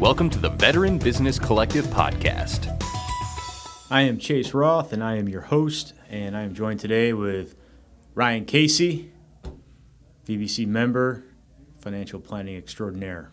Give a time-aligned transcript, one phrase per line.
[0.00, 2.70] Welcome to the Veteran Business Collective podcast.
[3.90, 7.56] I am Chase Roth, and I am your host, and I am joined today with
[8.14, 9.10] Ryan Casey,
[10.26, 11.24] VBC member,
[11.78, 13.30] financial planning extraordinaire.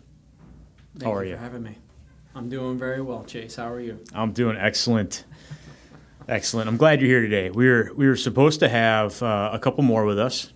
[0.94, 1.36] Thank How are you you?
[1.36, 1.76] for having me.
[2.34, 3.56] I'm doing very well, Chase.
[3.56, 4.02] How are you?
[4.14, 5.24] I'm doing excellent.
[6.28, 6.68] Excellent.
[6.68, 7.50] I'm glad you're here today.
[7.50, 10.52] We were we were supposed to have uh, a couple more with us,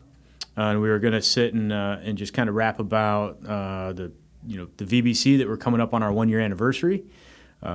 [0.57, 3.45] uh, and we were going to sit and uh, and just kind of rap about
[3.47, 4.13] uh, the
[4.49, 7.05] you know the VBC that we're coming up on our one year anniversary
[7.63, 7.67] uh,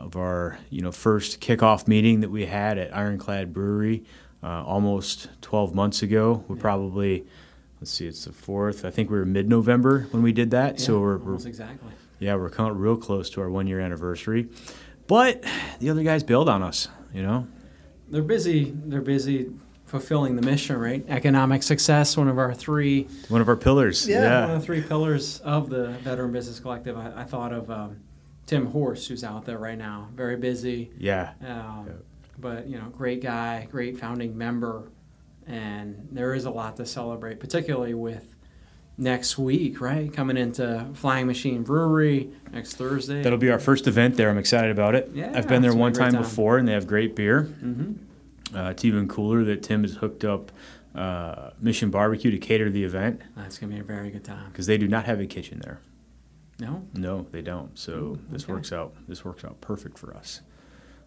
[0.00, 4.04] of our you know first kickoff meeting that we had at Ironclad Brewery
[4.42, 6.44] uh, almost 12 months ago.
[6.48, 7.26] We're probably
[7.80, 8.84] let's see, it's the fourth.
[8.84, 10.80] I think we were mid November when we did that.
[10.80, 11.92] so Yeah, we're, we're exactly.
[12.18, 14.48] yeah, we're coming real close to our one year anniversary.
[15.06, 15.44] But
[15.80, 17.46] the other guys bailed on us, you know?
[18.08, 18.72] They're busy.
[18.74, 19.50] They're busy
[19.92, 21.04] fulfilling the mission, right?
[21.06, 23.06] Economic success, one of our three.
[23.28, 24.06] One of our pillars.
[24.06, 24.48] one Yeah.
[24.50, 26.96] of the three pillars of the Veteran Business Collective.
[26.96, 27.98] I, I thought of um,
[28.46, 30.90] Tim Horse, who's out there right now, very busy.
[30.98, 31.32] Yeah.
[31.42, 31.92] Um, Yeah.
[32.40, 34.84] But you know, great guy, great founding member,
[35.46, 38.34] and there is a lot to celebrate, particularly with
[38.96, 40.10] next week, right?
[40.12, 43.22] Coming into Flying Machine Brewery next Thursday.
[43.22, 44.30] That'll be our first event there.
[44.30, 45.10] I'm excited about it.
[45.12, 46.22] Yeah, I've been there it's gonna be one time time.
[46.22, 47.42] before, and they have great beer.
[47.42, 47.92] hmm
[48.54, 50.52] Uh, it's even cooler that Tim has hooked up
[50.94, 54.50] uh, Mission Barbecue to cater the event That's gonna be a very good time.
[54.50, 55.80] because they do not have a kitchen there.
[56.58, 57.76] No, No, they don't.
[57.78, 58.52] So Ooh, this okay.
[58.52, 58.94] works out.
[59.08, 60.42] This works out perfect for us.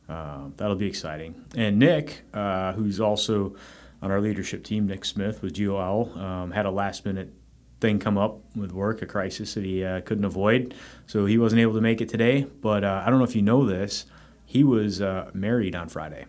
[0.09, 1.45] Uh, that'll be exciting.
[1.55, 3.55] And Nick, uh, who's also
[4.01, 7.33] on our leadership team, Nick Smith with GOL, um, had a last minute
[7.79, 10.73] thing come up with work, a crisis that he uh, couldn't avoid.
[11.07, 12.43] So he wasn't able to make it today.
[12.43, 14.05] But uh, I don't know if you know this.
[14.45, 16.25] He was uh, married on Friday.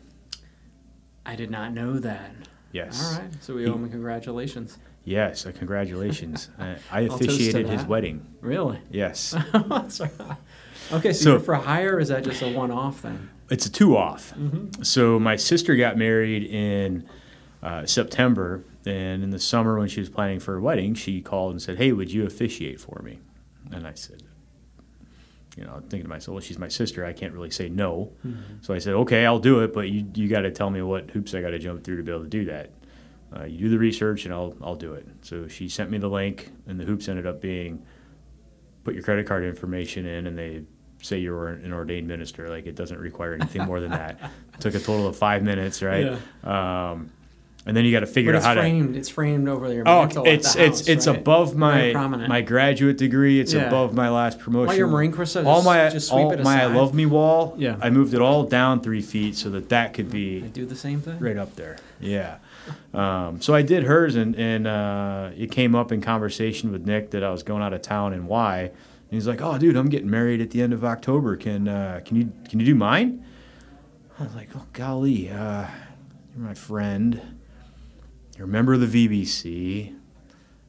[1.26, 2.30] I did not know that.
[2.72, 3.02] Yes.
[3.02, 4.78] All right, so we owe him congratulations.
[5.04, 5.46] Yes.
[5.46, 6.50] Uh, congratulations.
[6.58, 8.26] uh, I to officiated his wedding.
[8.40, 8.80] Really?
[8.90, 9.34] Yes.
[9.52, 10.10] That's right.
[10.92, 11.96] Okay, so, So- you're for hire?
[11.96, 13.30] Or is that just a one-off then?
[13.50, 14.34] It's a two off.
[14.34, 14.82] Mm-hmm.
[14.82, 17.08] So my sister got married in
[17.62, 21.52] uh, September, and in the summer when she was planning for her wedding, she called
[21.52, 23.20] and said, "Hey, would you officiate for me?"
[23.70, 24.22] And I said,
[25.56, 27.04] "You know, thinking to myself, well, she's my sister.
[27.04, 28.12] I can't really say no."
[28.60, 31.10] So I said, "Okay, I'll do it, but you you got to tell me what
[31.10, 32.70] hoops I got to jump through to be able to do that."
[33.36, 35.06] Uh, you do the research, and I'll I'll do it.
[35.22, 37.84] So she sent me the link, and the hoops ended up being
[38.84, 40.62] put your credit card information in, and they
[41.02, 42.48] say you're an ordained minister.
[42.48, 44.20] Like it doesn't require anything more than that.
[44.54, 46.04] It took a total of five minutes, right?
[46.44, 47.10] Um,
[47.66, 48.96] and then you got to figure out it's how framed.
[48.96, 49.90] It's framed over your to.
[49.90, 51.18] Oh, it's the it's house, it's right?
[51.18, 51.92] above my
[52.28, 53.40] my graduate degree.
[53.40, 53.66] It's Yeah.
[53.66, 54.70] above my last promotion.
[54.70, 57.06] All your Marine Corps says all my just sweep all it my I love me
[57.06, 57.54] wall.
[57.58, 57.76] Yeah.
[57.80, 60.76] I moved it all down three feet so that that could I be do the
[60.76, 61.18] same thing.
[61.18, 61.76] right up there.
[62.00, 62.36] Yeah.
[62.94, 67.10] Um, so I did hers, and and uh, it came up in conversation with Nick
[67.10, 68.60] that I was going out of town and why.
[68.60, 68.72] And
[69.10, 71.36] he's like, "Oh, dude, I'm getting married at the end of October.
[71.36, 73.24] Can uh, can you can you do mine?"
[74.18, 75.66] I was like, "Oh, golly, uh,
[76.36, 77.35] you're my friend.
[78.36, 79.94] You're a member of the VBC.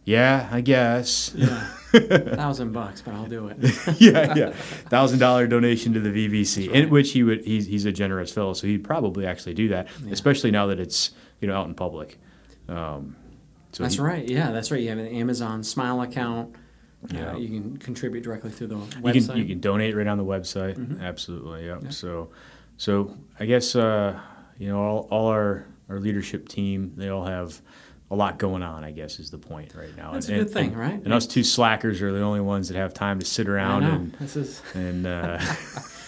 [0.05, 1.33] Yeah, I guess.
[1.35, 3.57] Yeah, thousand bucks, but I'll do it.
[4.00, 4.51] yeah, yeah.
[4.89, 7.44] Thousand dollar donation to the VBC, That's in which he would.
[7.44, 10.13] He's, he's a generous fellow, so he'd probably actually do that, Yeah.
[10.13, 11.11] especially now that it's
[11.41, 12.17] you know out in public.
[12.69, 13.17] Um,
[13.73, 14.25] so that's he- right.
[14.28, 14.81] Yeah, that's right.
[14.81, 16.55] You have an Amazon Smile account.
[17.09, 17.34] Yeah.
[17.34, 19.28] Uh, you can contribute directly through the You website.
[19.28, 20.78] can you can donate right on the website.
[20.78, 21.01] Mhm.
[21.01, 21.79] Absolutely, yeah.
[21.81, 21.89] Yeah.
[21.89, 22.29] So,
[22.78, 24.17] so I guess uh,
[24.57, 27.61] you know all, all our our leadership team they all have
[28.09, 28.83] a lot going on.
[28.85, 30.13] I guess is the point right now.
[30.13, 30.93] That's a and, good thing, and- right?
[31.03, 34.13] And us two slackers are the only ones that have time to sit around and
[34.13, 35.37] This is and uh,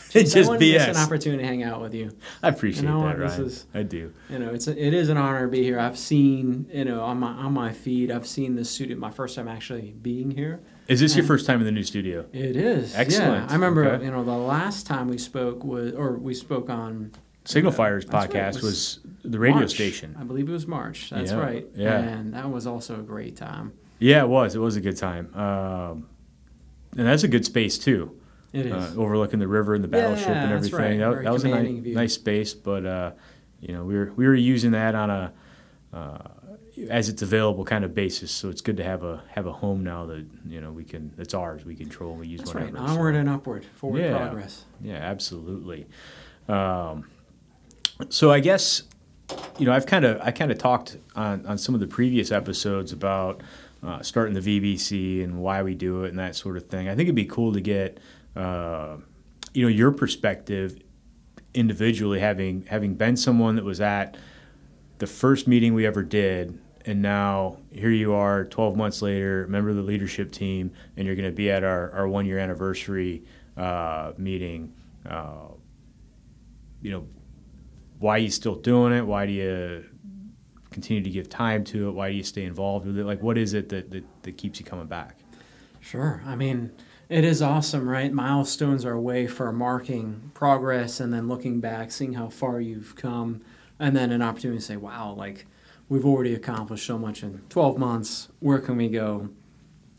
[0.09, 2.09] Jeez, just I wouldn't miss an opportunity to hang out with you.
[2.41, 3.45] I appreciate You know that, this Ryan.
[3.45, 4.11] is- I do.
[4.29, 5.77] You know, it's a, it is an honor to be here.
[5.79, 8.97] I've seen, you know, on my on my feed, I've seen the studio.
[8.97, 10.61] My first time actually being here.
[10.87, 12.25] Is this your first time in the new studio?
[12.33, 13.45] It is Excellent.
[13.45, 13.51] Yeah.
[13.51, 14.05] I remember, Okay.
[14.05, 17.11] you know, the last time we spoke was, or we spoke on
[17.45, 18.43] Signal Fires that's right.
[18.43, 19.71] podcast was, was the radio March.
[19.71, 20.15] station.
[20.19, 21.09] I believe it was March.
[21.09, 21.67] That's Yeah, right.
[21.75, 21.97] yeah.
[21.99, 23.73] and that was also a great time.
[23.99, 24.55] Yeah, it was.
[24.55, 25.33] It was a good time.
[25.35, 26.07] Um,
[26.97, 28.15] and that's a good space too.
[28.53, 28.71] It is.
[28.73, 31.01] uh, overlooking the river and the battleship Yeah, and that's everything.
[31.01, 31.15] right.
[31.17, 33.11] That, that was a nice, nice space, but uh,
[33.59, 35.33] you know we were we were using that on a
[35.93, 36.17] uh,
[36.89, 38.31] as it's available kind of basis.
[38.31, 41.13] So it's good to have a have a home now that you know we can
[41.19, 41.63] it's ours.
[41.65, 42.15] We control.
[42.15, 42.65] We use That's right.
[42.71, 42.87] whatever.
[42.87, 44.17] so- Onward and upward, forward Yeah.
[44.17, 44.65] progress.
[44.81, 45.85] Yeah, absolutely.
[46.47, 47.05] Um,
[48.07, 48.83] so I guess
[49.57, 52.31] you know I've kind of I kind of talked on on some of the previous
[52.31, 53.41] episodes about
[53.83, 56.87] uh, starting the VBC and why we do it and that sort of thing.
[56.87, 57.99] I think it'd be cool to get
[58.35, 58.97] uh,
[59.53, 60.81] you know your perspective
[61.53, 64.17] individually, having having been someone that was at
[64.99, 66.59] the first meeting we ever did.
[66.85, 71.15] And now here you are, 12 months later, member of the leadership team, and you're
[71.15, 73.23] going to be at our, our one year anniversary
[73.57, 74.73] uh, meeting.
[75.05, 75.49] Uh,
[76.81, 77.05] you know,
[77.99, 79.05] why are you still doing it?
[79.05, 79.85] Why do you
[80.71, 81.91] continue to give time to it?
[81.91, 83.05] Why do you stay involved with it?
[83.05, 85.17] Like, what is it that, that, that keeps you coming back?
[85.81, 86.21] Sure.
[86.25, 86.71] I mean,
[87.09, 88.11] it is awesome, right?
[88.11, 92.95] Milestones are a way for marking progress and then looking back, seeing how far you've
[92.95, 93.41] come,
[93.79, 95.45] and then an opportunity to say, wow, like
[95.89, 98.29] we've already accomplished so much in 12 months.
[98.39, 99.29] Where can we go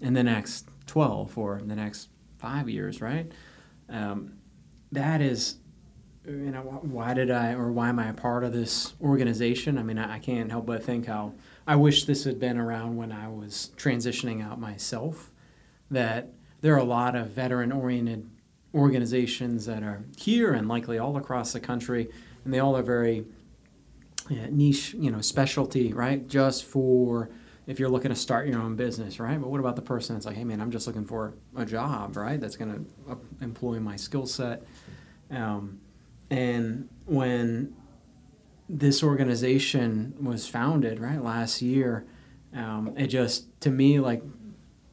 [0.01, 2.09] in the next 12 or in the next
[2.39, 3.31] five years, right?
[3.89, 4.35] Um,
[4.93, 5.57] that is,
[6.27, 9.79] you know, why did I or why am I a part of this organization?
[9.79, 11.33] I mean, I, can't help but think how
[11.67, 15.31] I wish this had been around when I was transitioning out myself.
[15.91, 16.29] That
[16.61, 18.29] there are a lot of veteran oriented
[18.75, 22.09] organizations that are here and likely all across the country,
[22.45, 23.25] and they all are very
[24.29, 26.29] yeah, niche, you know, specialty, right?
[26.29, 27.31] Just for
[27.67, 29.41] if you're looking to start your own business, right?
[29.41, 32.17] But what about the person that's like, hey, man, I'm just looking for a job,
[32.17, 32.41] right?
[32.41, 34.63] That's going to employ my skill set.
[35.31, 35.80] Um,
[36.31, 37.75] and when
[38.69, 42.07] this organization was founded, right, last year,
[42.55, 44.23] um, it just, to me, like,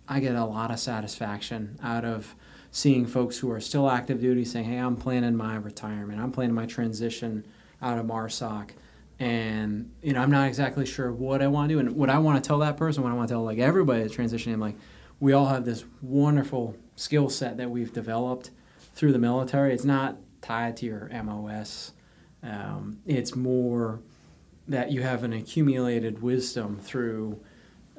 [0.07, 2.35] I get a lot of satisfaction out of
[2.71, 6.55] seeing folks who are still active duty saying, hey, I'm planning my retirement, I'm planning
[6.55, 7.45] my transition
[7.81, 8.71] out of MARSOC.
[9.19, 11.79] And you know i'm not exactly sure what i want to do.
[11.79, 14.03] And what i want to tell that person what i want to tell like everybody
[14.03, 14.75] that's transitioning like
[15.19, 18.51] we all have this wonderful skill set that we've developed
[18.93, 19.73] through the military.
[19.73, 20.17] It's not
[20.47, 21.93] tied to your mos
[22.43, 23.99] um, it's more
[24.67, 27.39] that you have an accumulated wisdom through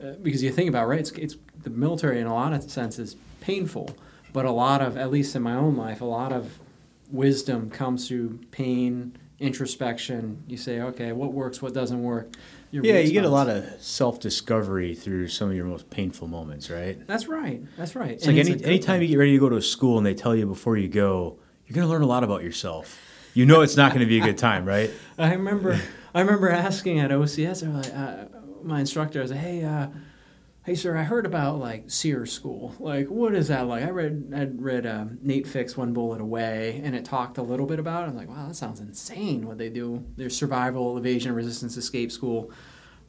[0.02, 3.16] uh, because you think about right it's, it's the military in a lot of senses
[3.40, 3.90] painful
[4.32, 6.58] but a lot of at least in my own life a lot of
[7.10, 10.42] wisdom comes through pain introspection.
[10.46, 12.32] You say, okay, what works, what doesn't work.
[12.70, 16.28] Your yeah, you get a lot of self discovery through some of your most painful
[16.28, 16.98] moments, right?
[17.06, 17.62] That's right.
[17.78, 18.12] That's right.
[18.12, 20.06] It's and like it's any, anytime you get ready to go to a school and
[20.06, 22.98] they tell you before you go, you're going to learn a lot about yourself.
[23.34, 24.90] You know it's not going to be a good time, right?
[25.18, 25.78] I remember,
[26.14, 28.24] I remember asking at OCS, like, uh,
[28.62, 29.88] my instructor, I was like, hey, uh,
[30.64, 34.30] hey sir i heard about like SERE school like what is that like i read
[34.36, 38.04] i read uh, Nate Fick's one bullet away and it talked a little bit about
[38.04, 42.12] it i'm like wow that sounds insane what they do their survival evasion resistance escape
[42.12, 42.52] school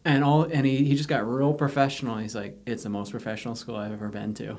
[0.05, 2.17] and all and he, he just got real professional.
[2.17, 4.57] He's like it's the most professional school i've ever been to.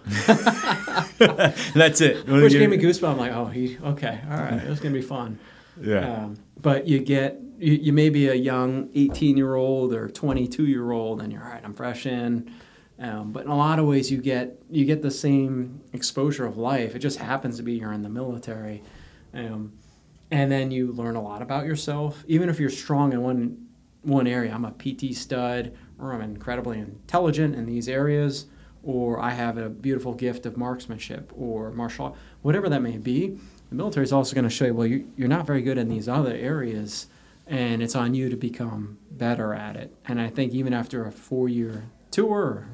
[1.75, 2.27] That's it.
[2.29, 3.11] Which gave me goosebumps.
[3.13, 5.39] I'm like oh he okay all right it's gonna be fun.
[5.81, 6.25] Yeah.
[6.25, 10.67] Um, but you get you, you may be a young 18 year old or 22
[10.67, 12.53] year old and you're all right i'm fresh in.
[12.99, 16.59] Um, but in a lot of ways, you get you get the same exposure of
[16.59, 16.95] life.
[16.95, 18.83] It just happens to be you're in the military,
[19.33, 19.73] um,
[20.31, 22.23] and then you learn a lot about yourself.
[22.29, 23.70] Even if you're strong in one
[24.03, 28.47] one area, I'm a PT stud, or I'm incredibly intelligent in these areas,
[28.83, 33.39] or I have a beautiful gift of marksmanship or martial, whatever that may be.
[33.69, 35.89] The military is also going to show you, well, you, you're not very good in
[35.89, 37.07] these other areas,
[37.47, 39.95] and it's on you to become better at it.
[40.07, 42.67] And I think even after a four year tour,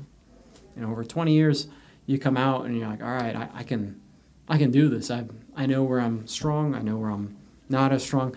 [0.77, 1.69] you know over 20 years
[2.05, 4.01] you come out and you're like all right I, I can
[4.49, 5.25] i can do this i
[5.57, 7.37] i know where i'm strong i know where i'm
[7.69, 8.37] not as strong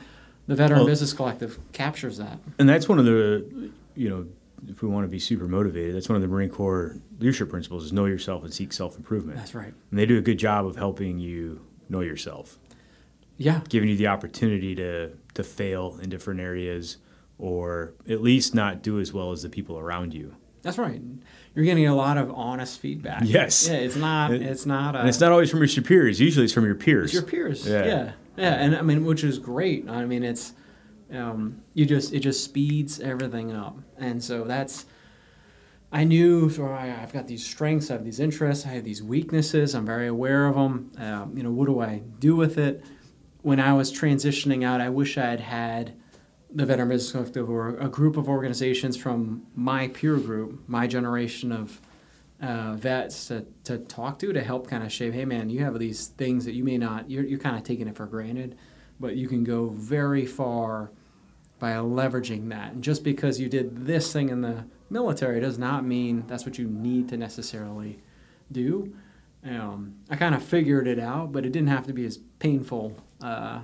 [0.50, 4.25] the veteran well, business collective captures that and that's one of the you know
[4.68, 7.86] if we want to be super motivated that's one of the marine corps leadership principles
[7.86, 10.75] is know yourself and seek self-improvement that's right and they do a good job of
[10.75, 12.58] helping you know yourself
[13.38, 16.98] yeah giving you the opportunity to to fail in different areas
[17.38, 21.01] or at least not do as well as the people around you that's right.
[21.56, 23.22] You're getting a lot of honest feedback.
[23.24, 23.68] Yes.
[23.68, 24.32] Yeah, it's not.
[24.32, 24.96] It, it's not.
[24.96, 26.20] A, and it's not always from your superiors.
[26.20, 27.13] Usually, it's from your peers.
[27.13, 27.65] your peers.
[27.68, 27.86] Yeah.
[27.86, 28.12] yeah.
[28.39, 28.53] Yeah.
[28.53, 29.89] And I mean, which is great.
[29.89, 30.53] I mean, it's
[31.12, 34.86] um, you just it just speeds everything up, and so that's.
[35.91, 39.01] I knew so I, have got these strengths, I have these interests, I have these
[39.01, 39.74] weaknesses.
[39.74, 40.91] I'm very aware of them.
[41.00, 42.86] Um, you know, what do I do with it?
[43.41, 45.96] When I was transitioning out, I wish I had had
[46.53, 51.51] the Veteran Business Collective were a group of organizations from my peer group, my generation
[51.51, 51.81] of
[52.41, 55.77] uh, vets to, to talk to to help kind of shape, hey man, you have
[55.79, 58.58] these things that you may not, you're, you're kind of taking it for granted,
[59.00, 60.91] but you can go very far
[61.60, 62.72] by leveraging that.
[62.72, 66.58] And just because you did this thing in the military does not mean that's what
[66.58, 68.00] you need to necessarily
[68.51, 68.93] do.
[69.46, 72.96] Um, I kind of figured it out, but it didn't have to be as painful,
[73.22, 73.60] uh,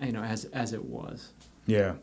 [0.00, 1.32] you know, as as it was.
[1.66, 1.94] Yeah.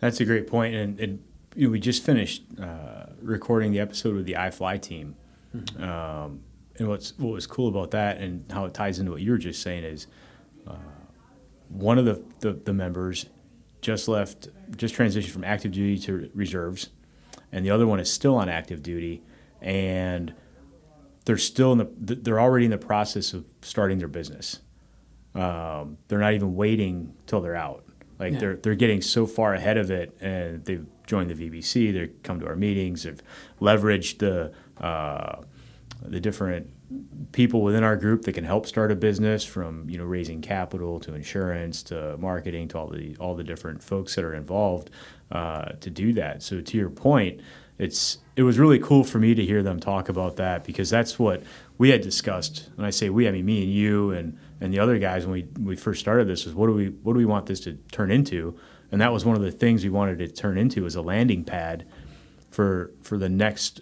[0.00, 1.22] That's a great point, and,
[1.54, 5.16] you know, we just finished uh, recording the episode with the iFly team,
[5.54, 5.82] mm-hmm.
[5.82, 6.40] um,
[6.78, 9.38] and what's what was cool about that, and how it ties into what you were
[9.38, 10.06] just saying is,
[10.66, 10.74] uh,
[11.68, 13.26] one of the, the, the members
[13.80, 16.90] just left, just transitioned from active duty to reserves,
[17.52, 19.22] and the other one is still on active duty,
[19.60, 20.34] and
[21.24, 24.60] they're still in the they're already in the process of starting their business.
[25.34, 27.84] um, they're not even waiting till they're out.
[28.18, 28.38] Like Yeah.
[28.38, 31.92] they're they're getting so far ahead of it, and they've joined the VBC.
[31.92, 33.02] they've come to our meetings.
[33.02, 33.22] They've
[33.60, 35.42] leveraged the uh,
[36.02, 36.70] the different
[37.32, 41.00] people within our group that can help start a business, from you know raising capital
[41.00, 44.90] to insurance to marketing to all the all the different folks that are involved
[45.32, 46.42] uh, to do that.
[46.42, 47.40] So to your point,
[47.78, 51.18] it's it was really cool for me to hear them talk about that because that's
[51.18, 51.42] what
[51.78, 52.70] we had discussed.
[52.76, 55.32] and I say we, I mean me and you and and the other guys when
[55.32, 57.74] we we first started this was what do we what do we want this to
[57.90, 58.58] turn into?
[58.92, 61.44] And that was one of the things we wanted to turn into as a landing
[61.44, 61.86] pad
[62.50, 63.80] for for the next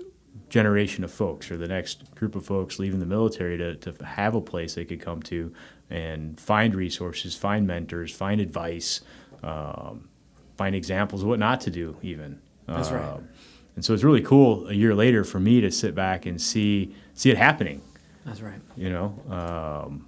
[0.54, 4.37] generation of folks or the next group of folks leaving the military to, to have
[4.37, 5.52] a place they could come to
[5.90, 9.00] and find resources, find mentors, find advice,
[9.42, 10.08] um,
[10.56, 12.40] find examples of what not to do, even.
[12.68, 13.02] That's right.
[13.02, 13.28] Um,
[13.75, 16.94] and so it's really cool a year later for me to sit back and see
[17.14, 17.82] see it happening.
[18.25, 18.61] That's right.
[18.76, 20.06] You know, um,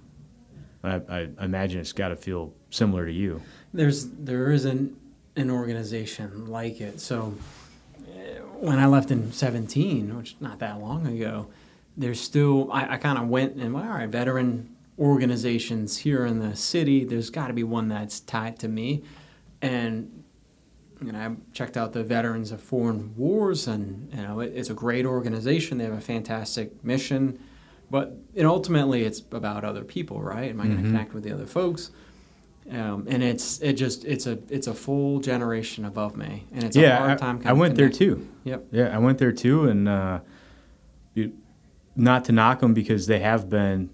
[0.81, 3.41] I, I imagine it's got to feel similar to you.
[3.73, 4.97] There's there isn't
[5.35, 7.01] an organization like it.
[7.01, 7.35] So
[8.59, 11.47] when I left in 17, which not that long ago,
[11.95, 16.39] there's still I, I kind of went and well, all right, veteran organizations here in
[16.39, 17.03] the city.
[17.03, 19.03] There's got to be one that's tied to me,
[19.61, 20.23] and
[21.01, 24.69] you know I checked out the Veterans of Foreign Wars, and you know it, it's
[24.69, 25.77] a great organization.
[25.77, 27.39] They have a fantastic mission.
[27.89, 30.49] But and ultimately, it's about other people, right?
[30.49, 30.91] Am I going to mm-hmm.
[30.91, 31.91] connect with the other folks?
[32.71, 36.75] Um, and it's it just it's a it's a full generation above me, and it's
[36.75, 37.41] a yeah, hard I, time.
[37.45, 38.27] I went there too.
[38.43, 38.67] Yep.
[38.71, 40.19] Yeah, I went there too, and uh,
[41.13, 41.33] you,
[41.95, 43.89] not to knock them because they have been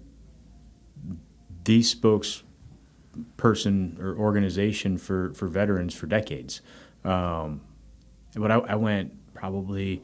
[1.64, 6.60] the spokesperson or organization for, for veterans for decades.
[7.04, 7.62] Um,
[8.36, 10.02] but I, I went probably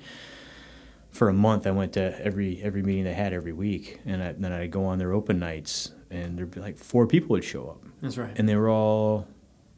[1.10, 1.66] for a month.
[1.66, 4.84] I went to every every meeting they had every week, and, I, then I'd go
[4.84, 8.32] on their open nights, and there'd be like four people would show up That's right.
[8.38, 9.26] and they were all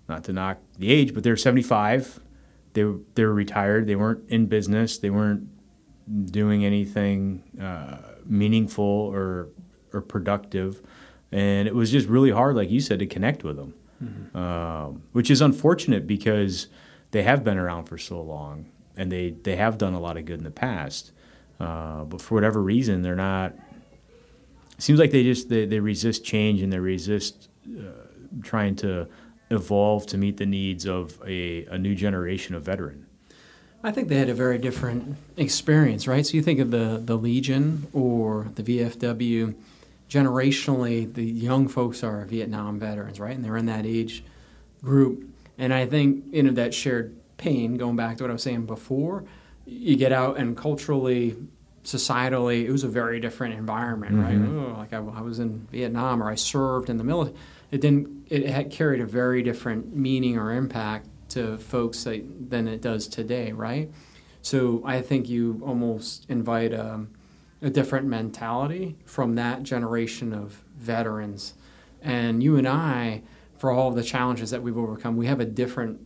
[0.09, 2.21] not to knock the age, but they were 75.
[2.75, 3.87] They were, they were retired.
[3.87, 4.99] They weren't in business.
[4.99, 5.49] They weren't
[6.33, 9.49] doing anything uh, meaningful or
[9.93, 10.83] or productive,
[11.31, 13.75] and it was just really hard, like you said, to connect with them,
[14.35, 16.69] um, which is unfortunate because
[17.13, 20.25] they have been around for so long and they they have done a lot of
[20.25, 21.13] good in the past,
[21.63, 23.53] uh, but for whatever reason, they're not.
[23.53, 27.93] It seems like they just they, they resist change and they resist uh,
[28.43, 29.07] trying to
[29.51, 33.07] evolve to meet the needs of a, a new generation of veteran.
[33.85, 36.27] I think they had a very different experience, right?
[36.27, 39.55] So you think of the the Legion or the VFW.
[40.09, 43.35] Generationally, the young folks are Vietnam veterans, right?
[43.35, 44.23] And they're in that age
[44.83, 45.27] group.
[45.57, 47.77] And I think you know that shared pain.
[47.77, 49.25] Going back to what I was saying before,
[49.65, 51.37] you get out and culturally,
[51.85, 54.37] societally, it was a very different environment, right?
[54.37, 57.37] Oh, like I, I was in Vietnam or I served in the military.
[57.71, 58.27] It didn't.
[58.29, 63.09] It had carried a very different meaning or impact to folks that, than it does
[63.09, 63.91] today, right?
[64.43, 67.07] So I think you almost invite a,
[67.63, 71.55] a different mentality from that generation of veterans.
[72.03, 73.23] And you and I,
[73.57, 76.01] for all of the challenges that we've overcome, we have a different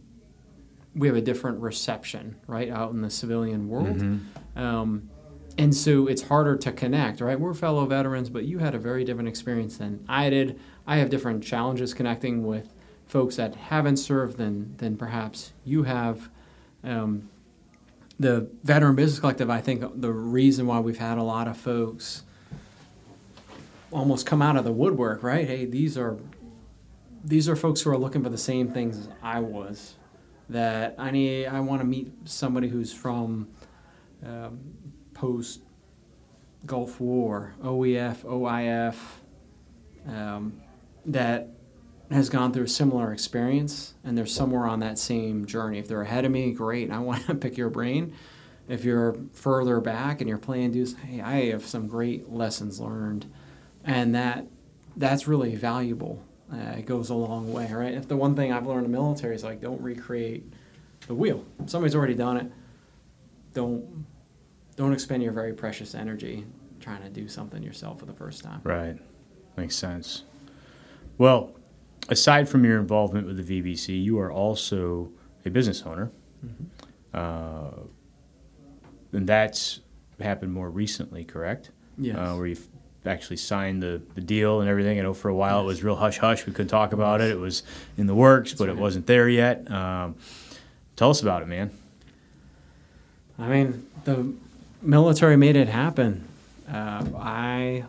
[0.94, 3.98] we have a different reception, right, out in the civilian world.
[3.98, 4.58] Mm-hmm.
[4.58, 5.10] Um,
[5.58, 7.38] and so it's harder to connect, right?
[7.38, 10.60] We're fellow veterans, but you had a very different experience than I did.
[10.86, 12.72] I have different challenges connecting with
[13.06, 16.28] folks that haven't served than than perhaps you have.
[16.84, 17.30] Um,
[18.18, 22.22] the Veteran Business Collective, I think the reason why we've had a lot of folks
[23.90, 25.46] almost come out of the woodwork, right?
[25.46, 26.18] Hey, these are
[27.24, 29.94] these are folks who are looking for the same things as I was.
[30.48, 33.48] That I need, I want to meet somebody who's from
[34.24, 34.60] um,
[35.16, 35.62] post
[36.66, 38.96] Gulf War, OEF, OIF,
[40.06, 40.60] um,
[41.06, 41.48] that
[42.10, 45.78] has gone through a similar experience and they're somewhere on that same journey.
[45.78, 46.90] If they're ahead of me, great.
[46.90, 48.14] I want to pick your brain.
[48.68, 53.32] If you're further back and you're playing dudes, hey, I have some great lessons learned,
[53.84, 54.46] and that
[54.96, 56.20] that's really valuable.
[56.52, 57.94] Uh, it goes a long way, right?
[57.94, 60.52] If the one thing I've learned in the military is like, don't recreate
[61.06, 61.44] the wheel.
[61.66, 62.52] Somebody's already done it.
[63.54, 64.04] Don't
[64.76, 66.46] don't expend your very precious energy
[66.80, 68.60] trying to do something yourself for the first time.
[68.62, 68.96] Right.
[69.56, 70.22] Makes sense.
[71.18, 71.56] Well,
[72.08, 75.10] aside from your involvement with the VBC, you are also
[75.44, 76.10] a business owner.
[77.12, 77.70] Uh,
[79.12, 79.80] and that's
[80.20, 81.70] happened more recently, correct?
[81.98, 82.16] Yes.
[82.16, 82.68] Uh, where you've
[83.06, 84.98] actually signed the, the deal and everything.
[84.98, 86.44] I know for a while it was real hush hush.
[86.44, 87.30] We couldn't talk about it.
[87.30, 87.62] It was
[87.96, 89.70] in the works, but it wasn't there yet.
[89.70, 90.16] Um,
[90.96, 91.70] tell us about it, man.
[93.38, 94.34] I mean, the
[94.82, 96.26] military made it happen.
[96.68, 97.84] Uh, I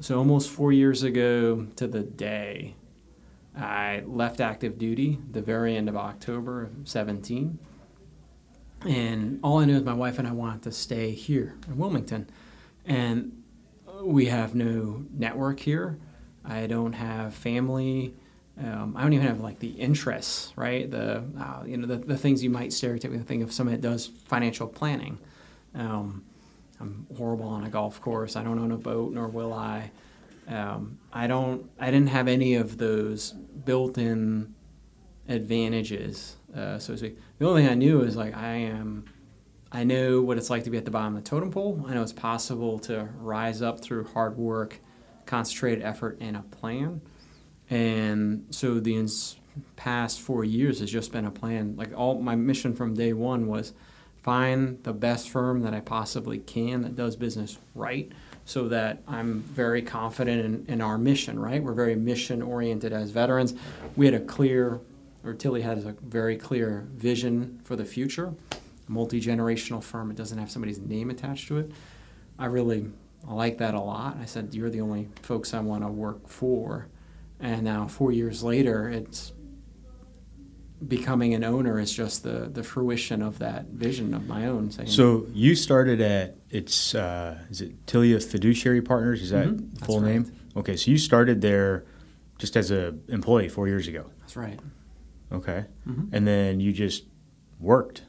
[0.00, 2.74] so almost four years ago to the day,
[3.56, 7.58] I left active duty the very end of October of 17.
[8.86, 12.30] And all I knew is my wife and I wanted to stay here in Wilmington.
[12.86, 13.42] And
[14.00, 15.98] we have no network here.
[16.44, 18.14] I don't have family.
[18.60, 20.88] Um, I don't even have like the interests, right?
[20.88, 24.06] The uh, you know the, the things you might stereotypically think of somebody that does
[24.06, 25.18] financial planning.
[25.74, 26.24] Um,
[26.80, 28.36] I'm horrible on a golf course.
[28.36, 29.90] I don't own a boat, nor will I.
[30.46, 31.68] Um, I don't.
[31.78, 34.54] I didn't have any of those built-in
[35.28, 37.18] advantages, uh, so to speak.
[37.38, 39.04] The only thing I knew is like I am.
[39.70, 41.84] I know what it's like to be at the bottom of the totem pole.
[41.86, 44.80] I know it's possible to rise up through hard work,
[45.26, 47.02] concentrated effort, and a plan.
[47.68, 49.36] And so the ins-
[49.76, 51.76] past four years has just been a plan.
[51.76, 53.74] Like all my mission from day one was
[54.28, 58.12] find the best firm that I possibly can that does business right
[58.44, 61.62] so that I'm very confident in, in our mission, right?
[61.62, 63.54] We're very mission oriented as veterans.
[63.96, 64.80] We had a clear,
[65.24, 68.34] or Tilia has a very clear vision for the future.
[68.52, 71.72] A multi generational firm, it doesn't have somebody's name attached to it.
[72.38, 72.84] I really
[73.26, 74.18] I like that a lot.
[74.20, 76.88] I said, You're the only folks I want to work for.
[77.40, 79.32] And now, four years later, it's
[80.86, 84.70] becoming an owner is just the, the fruition of that vision of my own.
[84.70, 89.22] Saying, So you started at it's uh, is it Tilia Fiduciary Partners?
[89.22, 90.22] Is that Mhm, full that's name?
[90.24, 90.32] right.
[90.58, 91.84] Okay, so you started there
[92.38, 94.06] just as a employee four years ago.
[94.20, 94.58] That's right.
[95.32, 96.08] Okay, Mhm.
[96.12, 97.04] and then you just
[97.60, 98.02] worked,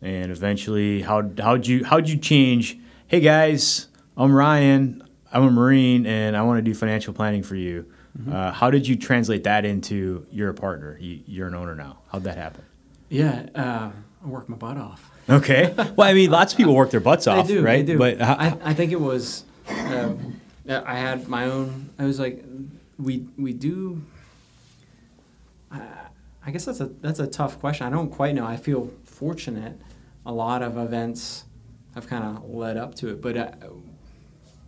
[0.00, 2.78] and eventually, how how'd you how'd you change?
[3.06, 5.02] Hey guys, I'm Ryan.
[5.30, 7.84] I'm a Marine, and I want to do financial planning for you.
[8.20, 8.32] Mm-hmm.
[8.32, 10.98] Uh, how did you translate that into you're a partner?
[11.00, 11.98] You, you're an owner now.
[12.10, 12.64] How'd that happen?
[13.08, 13.90] Yeah, uh,
[14.24, 15.10] I worked my butt off.
[15.30, 15.72] Okay.
[15.76, 17.86] Well, I mean, lots of people work their butts off, they do, right?
[17.86, 17.98] They do.
[17.98, 19.44] But how, I, I think it was.
[19.68, 21.90] Um, I had my own.
[21.98, 22.44] I was like,
[22.98, 24.02] we we do.
[25.70, 25.80] I,
[26.44, 27.86] I guess that's a that's a tough question.
[27.86, 28.46] I don't quite know.
[28.46, 29.78] I feel fortunate.
[30.26, 31.44] A lot of events
[31.94, 33.50] have kind of led up to it, but uh,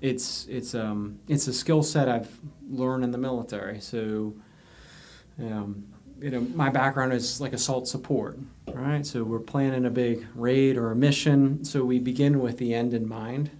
[0.00, 3.80] it's it's um it's a skill set I've learned in the military.
[3.80, 4.34] So.
[5.40, 5.86] Um,
[6.20, 8.38] you know, my background is like assault support,
[8.74, 9.06] right?
[9.06, 11.64] So we're planning a big raid or a mission.
[11.64, 13.50] So we begin with the end in mind,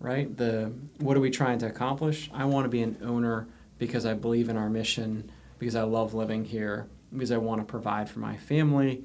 [0.00, 0.34] right?
[0.34, 2.30] The what are we trying to accomplish?
[2.32, 3.48] I want to be an owner
[3.78, 7.64] because I believe in our mission, because I love living here, because I want to
[7.64, 9.04] provide for my family.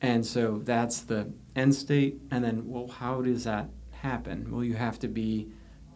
[0.00, 2.20] And so that's the end state.
[2.30, 4.50] And then, well, how does that happen?
[4.50, 5.48] Well, you have to be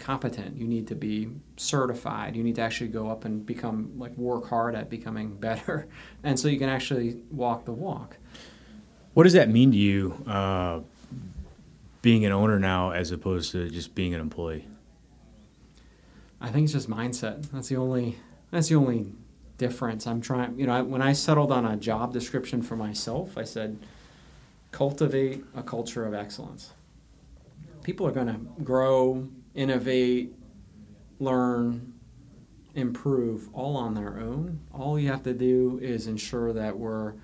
[0.03, 0.57] competent.
[0.57, 2.37] You need to be certified.
[2.37, 5.89] You need to actually go up and become like work hard at becoming better.
[6.23, 8.19] And so you can actually walk the walk.
[9.15, 10.81] what does that mean to you, uh,
[12.03, 14.67] being an owner now as opposed to just being an employee?
[16.41, 17.49] I think it's just mindset.
[17.53, 18.19] That's the only
[18.51, 19.07] that's the only
[19.57, 20.07] difference.
[20.09, 23.45] I'm trying, you know, I, when I settled on a job description for myself, I
[23.45, 23.79] said
[24.73, 26.73] cultivate a culture of excellence.
[27.85, 30.33] People are going to grow, innovate,
[31.19, 31.93] learn,
[32.75, 34.61] improve all on their own.
[34.73, 37.15] All you have to do is ensure that we're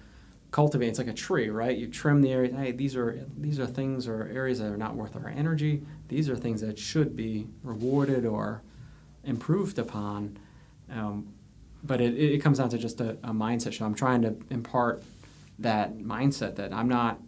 [0.50, 0.90] cultivating.
[0.90, 1.76] It's like a tree, right?
[1.76, 2.54] You trim the area.
[2.54, 5.82] Hey, these are these are things or areas that are not worth our energy.
[6.08, 8.62] These are things that should be rewarded or
[9.24, 10.38] improved upon.
[10.90, 11.32] Um,
[11.82, 13.78] but it, it comes down to just a, a mindset.
[13.78, 15.02] So I'm trying to impart
[15.58, 17.20] that mindset that I'm not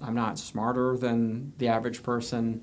[0.00, 2.62] I'm not smarter than the average person.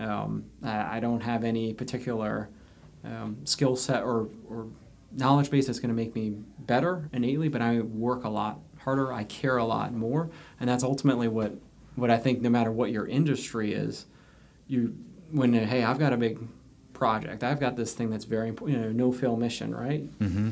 [0.00, 2.48] Um, I, I don't have any particular
[3.04, 4.68] um, skill set or, or
[5.12, 9.12] knowledge base that's going to make me better innately, but I work a lot harder.
[9.12, 11.54] I care a lot more, and that's ultimately what
[11.96, 12.40] what I think.
[12.40, 14.06] No matter what your industry is,
[14.66, 14.96] you
[15.30, 16.40] when hey, I've got a big
[16.92, 17.42] project.
[17.44, 18.78] I've got this thing that's very important.
[18.78, 20.18] You know, no fail mission, right?
[20.18, 20.50] Mm-hmm.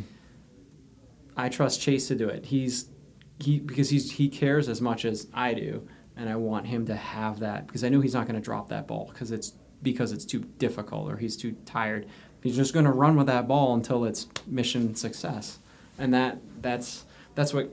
[1.36, 2.46] I trust Chase to do it.
[2.46, 2.88] He's
[3.38, 5.86] he because he's he cares as much as I do,
[6.18, 8.68] and I want him to have that because I know he's not going to drop
[8.68, 9.52] that ball because it's
[9.82, 12.06] because it's too difficult or he's too tired.
[12.42, 15.58] He's just going to run with that ball until it's mission success,
[15.98, 17.04] and that that's
[17.34, 17.70] that's what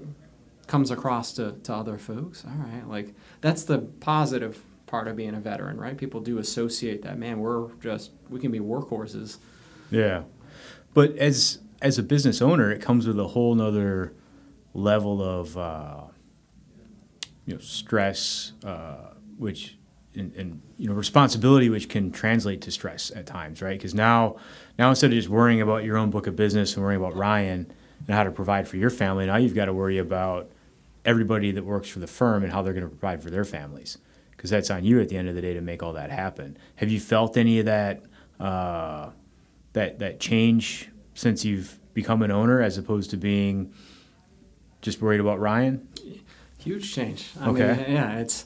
[0.68, 2.46] comes across to, to other folks.
[2.46, 5.98] All right, like that's the positive part of being a veteran, right?
[5.98, 7.18] People do associate that.
[7.18, 9.38] Man, we're just we can be workhorses.
[9.90, 10.24] Yeah,
[10.94, 14.14] but as as a business owner, it comes with a whole nother
[14.74, 16.02] level of uh,
[17.46, 19.78] you know stress, uh, which
[20.16, 23.78] and, and you know responsibility, which can translate to stress at times, right?
[23.78, 24.38] Because now
[24.78, 27.72] now instead of just worrying about your own book of business and worrying about Ryan
[28.08, 30.50] and how to provide for your family, now you've got to worry about
[31.04, 34.00] everybody that works for the firm and how they're going to provide for their families
[34.32, 36.58] because that's on you at the end of the day to make all that happen.
[36.76, 38.04] Have you felt any of that
[38.40, 39.10] uh,
[39.74, 43.74] that that change since you've become an owner as opposed to being
[44.82, 45.88] just worried about Ryan?
[46.66, 47.30] Huge change.
[47.40, 47.76] I Okay.
[47.88, 48.46] mean, yeah, it's.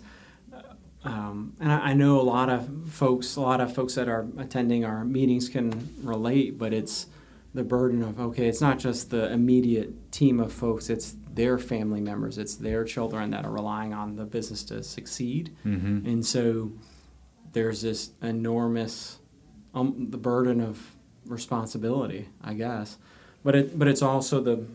[1.04, 4.28] Um, and I, I know a lot of folks, a lot of folks that are
[4.38, 7.08] attending our meetings can relate, but it's
[7.54, 12.02] the burden of okay, it's not just the immediate team of folks; it's their family
[12.02, 16.06] members, it's their children that are relying on the business to succeed, Mm-hmm.
[16.06, 16.72] and so
[17.54, 19.20] there's this enormous
[19.74, 22.98] um, the burden of responsibility, I guess.
[23.44, 24.66] But it but it's also the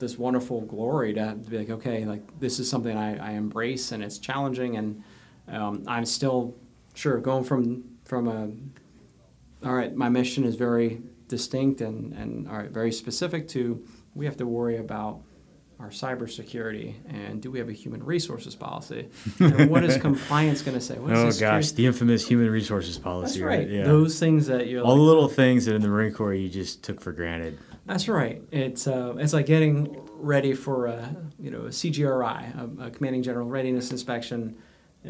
[0.00, 3.92] this wonderful glory to, to be like, okay, like this is something I, I embrace
[3.92, 5.02] and it's challenging and
[5.48, 6.56] um, I'm still
[6.94, 8.50] sure going from from a
[9.66, 13.84] all right, my mission is very distinct and, and all right, very specific to
[14.14, 15.20] we have to worry about
[15.78, 19.08] our cybersecurity and do we have a human resources policy?
[19.38, 20.98] and what is compliance going to say?
[20.98, 23.40] What is Oh security- gosh, the infamous human resources policy.
[23.40, 23.68] That's right.
[23.68, 23.84] Yeah.
[23.84, 26.82] Those things that you're All the little things that in the Marine Corps you just
[26.82, 27.58] took for granted.
[27.90, 28.40] That's right.
[28.52, 33.24] It's uh, it's like getting ready for a you know a CGRI, a, a commanding
[33.24, 34.56] general readiness inspection.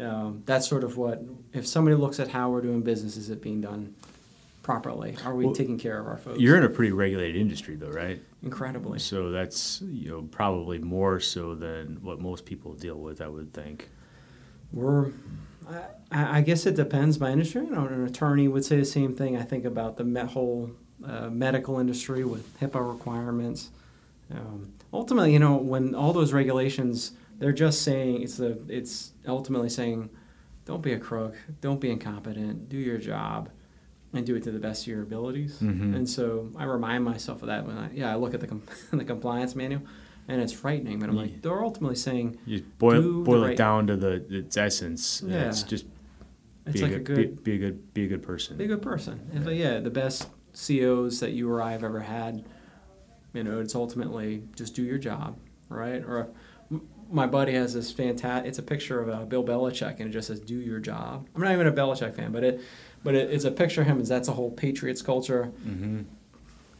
[0.01, 1.21] Um, that's sort of what
[1.53, 3.93] if somebody looks at how we're doing business, is it being done
[4.63, 5.15] properly?
[5.23, 6.39] Are we Well, taking care of our folks?
[6.39, 8.19] You're in a pretty regulated industry, though, right?
[8.41, 8.97] incredibly.
[8.97, 13.21] So that's you know probably more so than what most people deal with.
[13.21, 13.91] I would think.
[14.73, 15.11] We're
[16.11, 17.63] I, I guess it depends by industry.
[17.63, 19.37] You know, an attorney would say the same thing.
[19.37, 20.71] I think about the whole
[21.05, 23.69] uh, medical industry with HIPAA requirements.
[24.33, 29.69] Um, ultimately, you know, when all those regulations, they're just saying it's the it's ultimately
[29.69, 30.09] saying,
[30.65, 33.49] don't be a crook, don't be incompetent, do your job,
[34.13, 35.57] and do it to the best of your abilities.
[35.59, 35.95] Mhm.
[35.95, 38.63] And so I remind myself of that when I yeah I look at the com-
[38.91, 39.81] the compliance manual,
[40.27, 40.99] and it's frightening.
[40.99, 41.21] But I'm Yeah.
[41.23, 45.23] like they're ultimately saying You just boil Do boil it down to the its essence.
[45.25, 45.47] Yeah.
[45.49, 45.85] It's just
[46.67, 48.55] it's be like a a good, good be, be a good be a good person.
[48.55, 49.19] Be a good person.
[49.33, 52.43] And, But yeah, the best COs that you or I have ever had,
[53.33, 55.37] you know, it's ultimately just do your job,
[55.69, 56.03] right?
[56.03, 56.29] Or
[57.09, 58.47] my buddy has this fantastic.
[58.47, 61.41] It's a picture of uh, Bill Belichick, and it just says "Do your job." I'm
[61.41, 62.61] not even a Belichick fan, but it,
[63.03, 63.97] but it, it's a picture of him.
[63.97, 65.45] and that's a whole Patriots culture.
[65.45, 66.01] hmm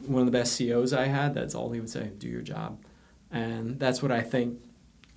[0.06, 1.34] One of the best COs I had.
[1.34, 2.80] That's all he would say: "Do your job,"
[3.30, 4.60] and that's what I think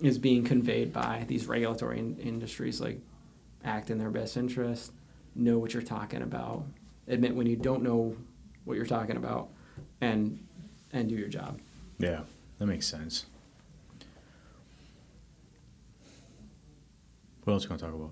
[0.01, 2.81] is being conveyed by these regulatory in- industries.
[2.81, 2.99] Like,
[3.63, 4.91] act in their best interest,
[5.33, 6.65] know what you're talking about,
[7.07, 8.15] admit when you don't know
[8.65, 9.49] what you're talking about,
[10.01, 10.45] and
[10.91, 11.59] and do your job.
[11.97, 12.21] Yeah,
[12.59, 13.25] that makes sense.
[17.43, 18.11] What else are you gonna talk about?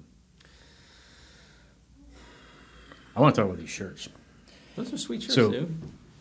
[3.16, 4.10] I want to talk about these shirts.
[4.76, 5.76] Those are sweet shirts, So- dude.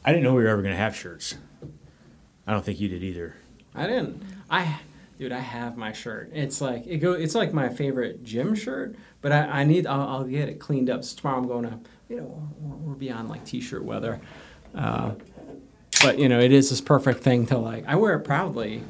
[0.04, 1.36] I didn't know we were ever going to have shirts.
[2.46, 3.36] I don't think you did either.
[3.72, 4.20] I didn't.
[4.50, 4.80] I,
[5.22, 6.30] dude, I have my shirt.
[6.32, 7.12] It's like it go.
[7.12, 9.86] It's like my favorite gym shirt, but I, I need.
[9.86, 11.04] I'll, I'll get it cleaned up.
[11.04, 11.78] So tomorrow I'm going to.
[12.08, 14.20] You know, we're, we're beyond like t-shirt weather.
[14.74, 15.12] Uh,
[16.02, 17.84] but you know, it is this perfect thing to like.
[17.86, 18.82] I wear it proudly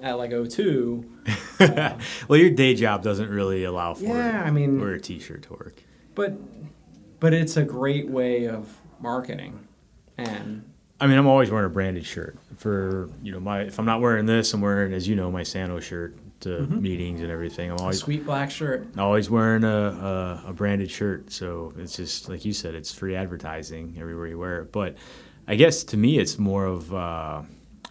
[0.00, 1.98] at like O2.
[2.28, 4.08] well, your day job doesn't really allow for it.
[4.08, 5.82] Yeah, I mean- wear a t-shirt to work.
[6.14, 6.32] But
[7.20, 9.68] but it's a great way of marketing,
[10.16, 10.64] and
[11.00, 13.62] I mean, I'm always wearing a branded shirt for you know my.
[13.62, 17.20] If I'm not wearing this, I'm wearing, as you know, my Sano shirt to meetings
[17.20, 17.70] and everything.
[17.70, 18.86] I'm always a sweet black shirt.
[18.98, 21.32] always wearing a, a, a branded shirt.
[21.32, 24.72] So it's just like you said, it's free advertising everywhere you wear it.
[24.72, 24.96] But
[25.46, 27.42] I guess to me, it's more of uh,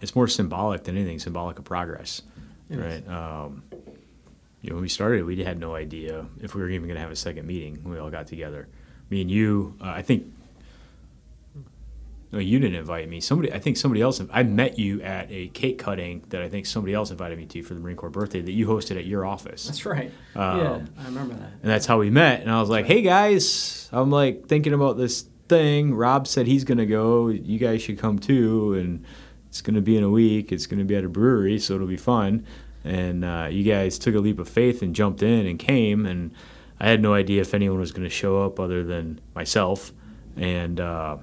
[0.02, 2.22] it's more symbolic than anything, symbolic of progress,
[2.70, 3.08] It right?
[3.08, 3.63] Um,
[4.62, 7.02] you know, when we started, we had no idea if we were even going to
[7.02, 7.80] have a second meeting.
[7.84, 8.67] when We all got together.
[9.10, 10.34] Me and you, uh, I think.
[12.32, 13.22] No, you didn't invite me.
[13.22, 14.22] Somebody, I think somebody else.
[14.32, 17.63] I met you at a cake cutting that I think somebody else invited me to
[17.63, 20.12] for the Marine Corps birthday that you hosted at your office That's right.
[20.36, 21.52] Um, yeah, I remember that.
[21.62, 22.42] and that's how we met.
[22.42, 25.96] And I was like, "Hey guys, I'm like thinking about this thing.
[25.96, 27.30] Rob said he's gonna go.
[27.30, 28.74] You guys should come too.
[28.74, 29.06] And
[29.48, 30.52] it's gonna be in a week.
[30.52, 32.46] It's gonna be at a brewery, so it'll be fun."
[32.84, 36.06] And uh, you guys took a leap of faith and jumped in and came.
[36.06, 36.32] And
[36.80, 39.94] I had no idea if anyone was gonna show up other than myself.
[40.36, 41.18] And uh,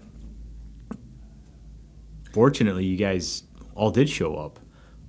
[2.39, 3.45] fortunately, you guys
[3.77, 4.59] all did show up,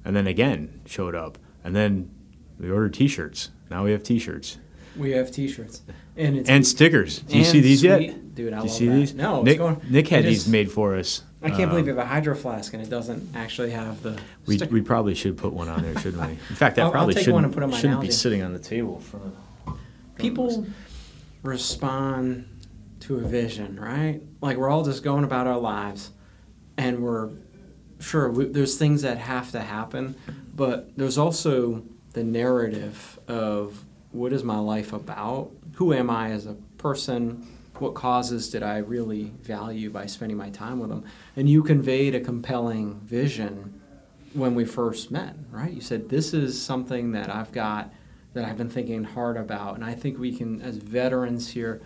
[0.05, 2.11] and then again showed up, and then
[2.59, 3.49] we ordered T-shirts.
[3.71, 4.59] Now we have T-shirts.
[4.95, 5.81] We have T-shirts,
[6.15, 7.19] and it's and stickers.
[7.19, 8.35] Do you and see these yet?
[8.35, 8.95] Dude, I Do you see that.
[8.95, 9.13] these?
[9.15, 9.57] No, Nick.
[9.57, 11.23] going- Nick had it these made for us.
[11.41, 14.17] I can't Um, believe you have a hydro flask and it doesn't actually have the.
[14.45, 14.71] We, sticker.
[14.73, 16.33] we probably should put one on there, shouldn't we?
[16.33, 18.99] In fact, that I'll- I'll probably shouldn't, put on shouldn't be sitting on the table.
[18.99, 19.19] For,
[20.17, 20.65] People
[21.43, 22.45] respond
[23.01, 24.21] to a vision, right?
[24.41, 26.11] Like we're all just going about our lives,
[26.77, 27.29] and we're
[27.99, 30.15] sure we, there's things that have to happen,
[30.55, 31.83] but there's also
[32.13, 35.51] the narrative of what is my life about?
[35.73, 37.47] Who am I as a person?
[37.81, 41.03] what causes did I really value by spending my time with them?
[41.35, 43.81] And you conveyed a compelling vision
[44.33, 45.71] when we first met, right?
[45.71, 47.93] You said, This is something that I've got
[48.33, 49.75] that I've been thinking hard about.
[49.75, 51.81] And I think we can, as veterans here,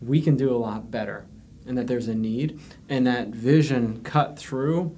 [0.00, 1.26] we can do a lot better
[1.66, 2.60] and that there's a need.
[2.88, 4.96] And that vision cut through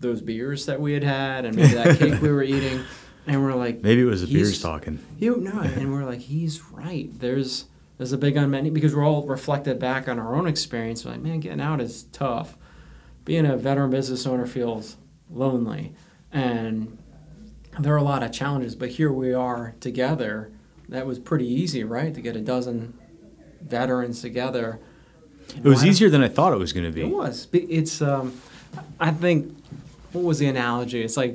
[0.00, 2.82] those beers that we had had and maybe that cake we were eating.
[3.26, 4.98] And we're like, maybe it was the beers talking.
[5.18, 7.08] You know and we're like, he's right.
[7.20, 7.64] There's
[7.96, 11.04] there's a big unmet need because we're all reflected back on our own experience.
[11.04, 12.58] We're like, man, getting out is tough.
[13.24, 14.96] Being a veteran business owner feels
[15.30, 15.94] lonely,
[16.32, 16.98] and
[17.78, 18.74] there are a lot of challenges.
[18.74, 20.52] But here we are together.
[20.88, 22.12] That was pretty easy, right?
[22.12, 22.98] To get a dozen
[23.62, 24.80] veterans together.
[25.56, 27.02] It was easier than I thought it was going to be.
[27.02, 27.48] It was.
[27.52, 28.00] It's.
[28.02, 28.40] Um,
[29.00, 29.56] I think.
[30.12, 31.02] What was the analogy?
[31.02, 31.34] It's like,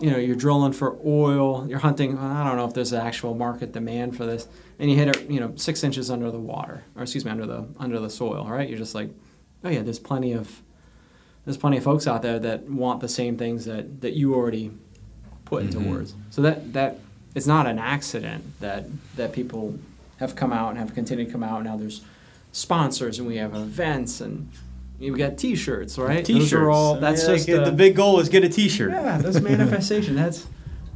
[0.00, 1.66] you know, you're drilling for oil.
[1.68, 2.16] You're hunting.
[2.16, 5.28] I don't know if there's an actual market demand for this, and you hit it,
[5.30, 8.46] you know, six inches under the water, or excuse me, under the under the soil.
[8.48, 8.66] Right?
[8.68, 9.10] You're just like,
[9.62, 10.62] oh yeah, there's plenty of
[11.44, 14.70] there's plenty of folks out there that want the same things that that you already
[15.44, 15.90] put into Mhm.
[15.90, 16.14] words.
[16.30, 17.00] So that that
[17.34, 18.86] it's not an accident that
[19.16, 19.78] that people
[20.16, 21.62] have come out and have continued to come out.
[21.64, 22.00] Now there's
[22.54, 24.48] sponsors and we have events and
[25.00, 26.24] we got T-shirts, right?
[26.24, 26.50] T-shirts.
[26.50, 26.94] Those are all.
[27.00, 28.90] That's Yeah, just like, uh, the big goal is get a T-shirt.
[28.92, 30.14] yeah, that's manifestation.
[30.14, 30.46] that's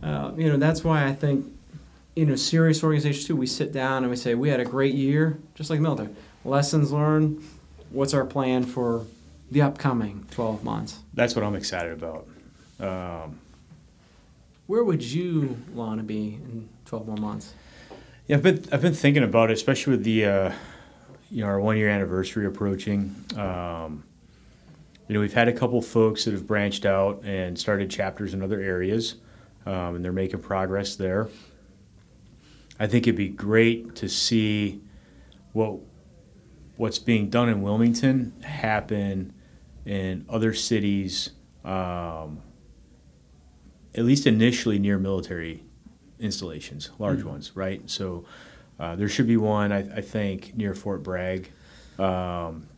[0.03, 1.45] uh, you know that's why I think
[2.17, 3.37] you know serious organizations too.
[3.37, 6.09] We sit down and we say we had a great year, just like military.
[6.45, 7.43] Lessons learned.
[7.91, 9.05] What's our plan for
[9.51, 11.01] the upcoming 12 months?
[11.15, 12.29] That's what I'm excited about.
[12.79, 13.41] Um,
[14.67, 17.55] Where would you want to be in 12 more months?
[18.29, 20.53] Yeah, I've been I've been thinking about it, especially with the uh,
[21.31, 23.15] you know our one year anniversary approaching.
[23.37, 24.05] Um,
[25.07, 28.43] you know, we've had a couple folks that have branched out and started chapters in
[28.43, 29.17] other areas,
[29.65, 31.29] um, and they're making progress there.
[32.79, 34.83] I think it'd be great to see
[35.53, 35.79] what
[36.77, 39.33] what's being done in Wilmington happen
[39.85, 41.31] in other cities,
[41.65, 42.43] um,
[43.95, 45.65] at least initially near military
[46.21, 47.89] installations, large ones, right?
[47.91, 48.25] So
[48.79, 51.51] uh, there should be one, I, I think, near Fort Bragg.
[51.99, 52.69] Um,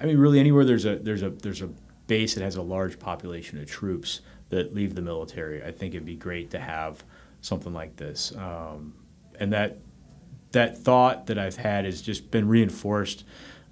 [0.00, 1.70] I mean, really anywhere there's a there's a there's a
[2.06, 5.62] base that has a large population of troops that leave the military.
[5.64, 7.04] I think it'd be great to have
[7.40, 8.94] something like this, um,
[9.38, 9.78] and that
[10.50, 13.24] that thought that I've had has just been reinforced.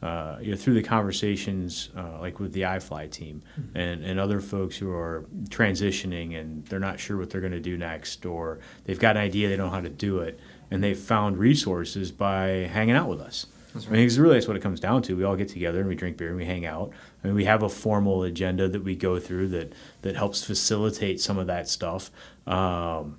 [0.02, 3.42] Uh, you know, through the conversations, uh, like with the iFly team
[3.74, 7.60] and, and other folks who are transitioning and they're not sure what they're going to
[7.60, 10.40] do next, or they've got an idea, they don't know how to do it,
[10.70, 13.46] and they've found resources by hanging out with us.
[13.74, 15.16] That's I mean, because really that's what it comes down to.
[15.16, 16.90] We all get together and we drink beer and we hang out.
[17.22, 21.20] I mean, we have a formal agenda that we go through that that helps facilitate
[21.20, 22.10] some of that stuff.
[22.46, 23.18] Um,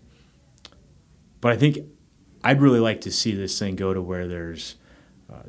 [1.40, 1.80] but I think
[2.44, 4.76] I'd really like to see this thing go to where there's
[5.32, 5.44] uh,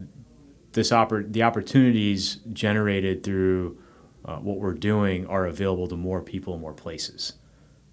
[0.72, 3.78] this oppor- the opportunities generated through
[4.24, 7.34] uh, what we're doing are available to more people in more places.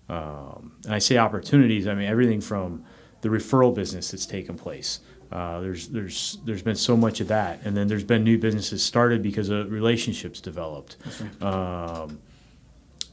[0.07, 2.85] Um, and I say opportunities, I mean everything from
[3.21, 4.99] the referral business that's taken place.
[5.31, 8.83] Uh, there's there's there's been so much of that, and then there's been new businesses
[8.83, 10.97] started because of relationships developed.
[11.41, 12.19] Um,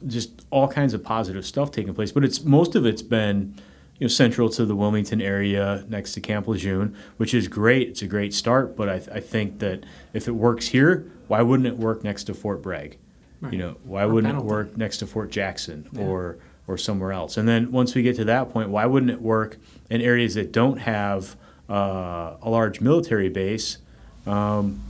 [0.07, 3.55] just all kinds of positive stuff taking place, but it's most of it's been
[3.99, 7.89] you know central to the Wilmington area next to Camp Lejeune, which is great.
[7.89, 11.67] It's a great start, but I, I think that if it works here, why wouldn't
[11.67, 12.99] it work next to Fort Bragg?
[13.41, 13.53] Right.
[13.53, 16.03] You know, why Or wouldn't it work next to Fort Jackson Yeah.
[16.03, 17.37] or or somewhere else?
[17.37, 19.59] And then once we get to that point, why wouldn't it work
[19.91, 21.37] in areas that don't have
[21.69, 23.79] uh, a large military base?
[24.27, 24.83] Um,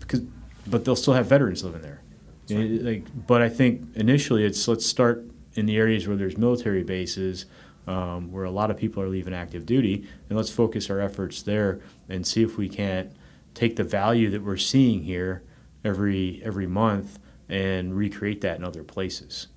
[0.00, 0.20] because,
[0.66, 2.00] but they'll still have veterans living there.
[2.48, 2.58] Right.
[2.58, 6.38] You know, Like, but I think initially it's let's start in the areas where there's
[6.38, 7.46] military bases,
[7.86, 11.42] um, where a lot of people are leaving active duty, and let's focus our efforts
[11.42, 13.10] there and see if we can't
[13.54, 15.42] take the value that we're seeing here
[15.84, 19.48] every every month and recreate that in other places.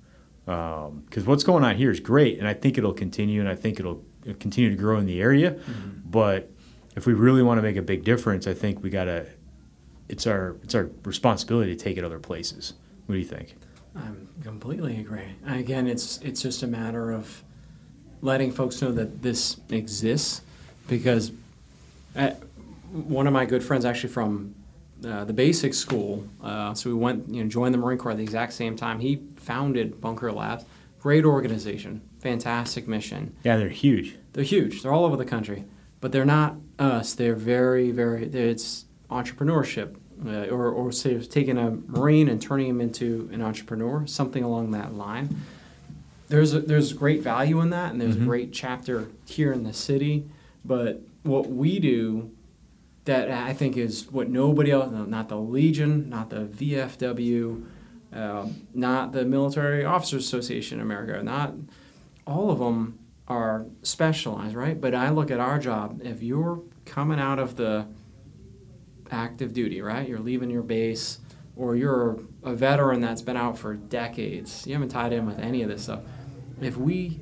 [0.44, 3.78] Because what's going on here is great, and I think it'll continue, and I think
[3.78, 4.02] it'll
[4.40, 5.58] continue to grow in the area.
[6.04, 6.50] But
[6.96, 9.26] if we really want to make a big difference, I think we got to.
[10.08, 12.74] It's our it's our responsibility to take it other places.
[13.06, 13.56] What do you think?
[13.96, 14.08] I
[14.42, 15.36] completely agree.
[15.46, 17.42] Again, it's it's just a matter of
[18.20, 20.42] letting folks know that this exists
[20.88, 21.32] because
[22.16, 22.30] uh,
[22.92, 24.54] one of my good friends actually from
[25.04, 28.16] uh, the basic school, uh, so we went you know joined the Marine Corps at
[28.16, 29.00] the exact same time.
[29.00, 30.64] He founded Bunker Labs,
[31.00, 33.34] great organization, fantastic mission.
[33.44, 34.16] Yeah, they're huge.
[34.32, 34.82] They're huge.
[34.82, 35.64] They're all over the country,
[36.00, 37.14] but they're not us.
[37.14, 38.26] They're very, very.
[38.26, 44.06] It's entrepreneurship, uh, or or say taking a marine and turning him into an entrepreneur,
[44.06, 45.36] something along that line.
[46.28, 48.22] There's a, there's great value in that, and there's Mhm.
[48.22, 50.24] a great chapter here in the city.
[50.64, 52.30] But what we do
[53.04, 57.64] that I think is what nobody else, not the Legion, not the VFW,
[58.12, 61.54] um, not the Military Officers Association in America, not
[62.26, 62.98] all of them
[63.28, 64.80] are specialized, right?
[64.80, 66.00] But I look at our job.
[66.04, 67.86] If you're coming out of the
[69.10, 70.08] active duty, right?
[70.08, 71.20] You're leaving your base,
[71.56, 74.66] or you're a veteran that's been out for decades.
[74.66, 76.00] You haven't tied in with any of this stuff.
[76.60, 77.20] If we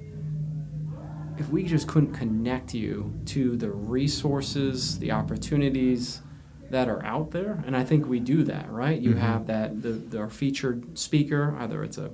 [1.39, 6.21] if we just couldn't connect you to the resources, the opportunities
[6.71, 8.99] that are out there, and I think we do that, right?
[8.99, 9.21] You mm-hmm.
[9.21, 12.13] have that the, the, featured speaker, either it's a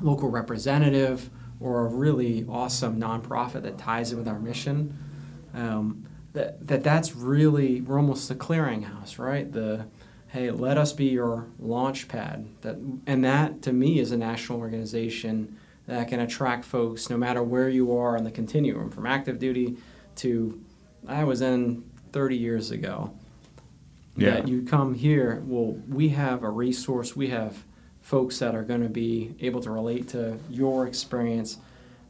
[0.00, 4.96] local representative or a really awesome nonprofit that ties in with our mission.
[5.54, 9.50] Um, that, that that's really we're almost the clearinghouse, right?
[9.50, 9.86] The
[10.28, 12.46] hey, let us be your launch pad.
[12.60, 15.56] That and that to me is a national organization
[15.86, 19.78] that can attract folks no matter where you are on the continuum, from active duty
[20.16, 20.62] to
[21.06, 23.17] I was in 30 years ago.
[24.18, 24.32] Yeah.
[24.32, 27.14] That you come here, well, we have a resource.
[27.14, 27.64] We have
[28.00, 31.58] folks that are going to be able to relate to your experience,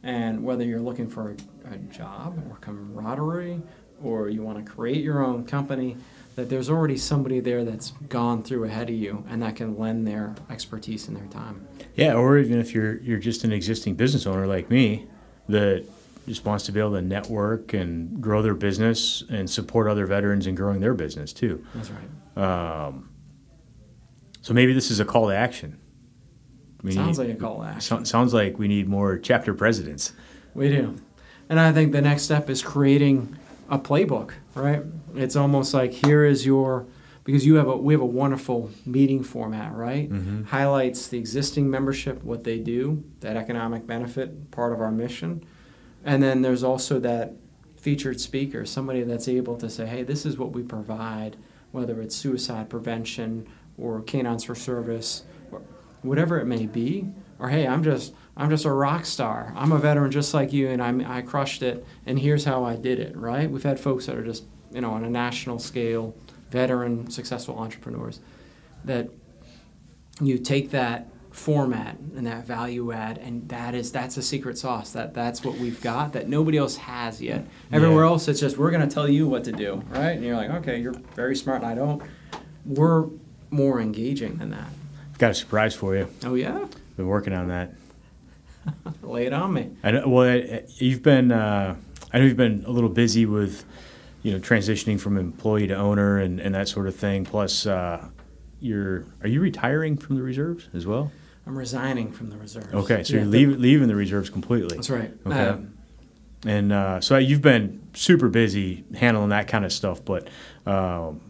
[0.01, 3.61] and whether you're looking for a, a job or camaraderie,
[4.03, 5.97] or you want to create your own company,
[6.35, 10.07] that there's already somebody there that's gone through ahead of you and that can lend
[10.07, 11.67] their expertise and their time.
[11.95, 15.07] Yeah, or even if you're you're just an existing business owner like me
[15.49, 15.85] that
[16.29, 20.45] just wants to be able to network and grow their business and support other veterans
[20.45, 21.65] in growing their business too.
[21.73, 22.85] That's right.
[22.85, 23.09] Um,
[24.43, 25.79] so maybe this is a call to action.
[26.83, 28.05] We sounds need, like a call to action.
[28.05, 30.13] sounds like we need more chapter presidents.
[30.53, 30.97] We do.
[31.49, 33.35] And I think the next step is creating
[33.67, 34.83] a playbook, right?
[35.15, 36.85] It's almost like here is your
[37.23, 40.11] because you have a we have a wonderful meeting format, right?
[40.11, 40.43] Mm-hmm.
[40.43, 45.43] Highlights the existing membership, what they do, that economic benefit, part of our mission,
[46.03, 47.33] and then there's also that
[47.77, 51.37] featured speaker, somebody that's able to say, hey, this is what we provide,
[51.71, 55.23] whether it's suicide prevention or canines for service,
[56.01, 57.07] whatever it may be,
[57.39, 59.53] or hey, I'm just I'm just a rock star.
[59.55, 62.77] I'm a veteran just like you, and I'm, I crushed it, and here's how I
[62.77, 63.51] did it, right?
[63.51, 66.15] We've had folks that are just, you know, on a national scale,
[66.49, 68.21] veteran, successful entrepreneurs,
[68.85, 69.09] that
[70.21, 74.91] you take that format and that value add and that is that's a secret sauce
[74.91, 78.09] that that's what we've got that nobody else has yet everywhere yeah.
[78.09, 80.49] else it's just we're going to tell you what to do right and you're like
[80.49, 82.01] okay you're very smart and i don't
[82.65, 83.07] we're
[83.51, 84.67] more engaging than that
[85.17, 86.65] got a surprise for you oh yeah
[86.97, 87.73] been working on that
[89.01, 89.71] Lay it on me.
[89.83, 90.07] I know.
[90.07, 90.41] Well,
[90.77, 91.31] you've been.
[91.31, 91.75] Uh,
[92.11, 93.65] I know you've been a little busy with,
[94.23, 97.25] you know, transitioning from employee to owner and, and that sort of thing.
[97.25, 98.07] Plus, uh,
[98.59, 101.11] you're are you retiring from the reserves as well?
[101.45, 102.73] I'm resigning from the reserves.
[102.73, 104.75] Okay, so yeah, you're leave, leaving the reserves completely.
[104.75, 105.11] That's right.
[105.25, 105.39] Okay.
[105.39, 105.77] Um,
[106.45, 110.27] and uh, so you've been super busy handling that kind of stuff, but
[110.65, 111.21] um,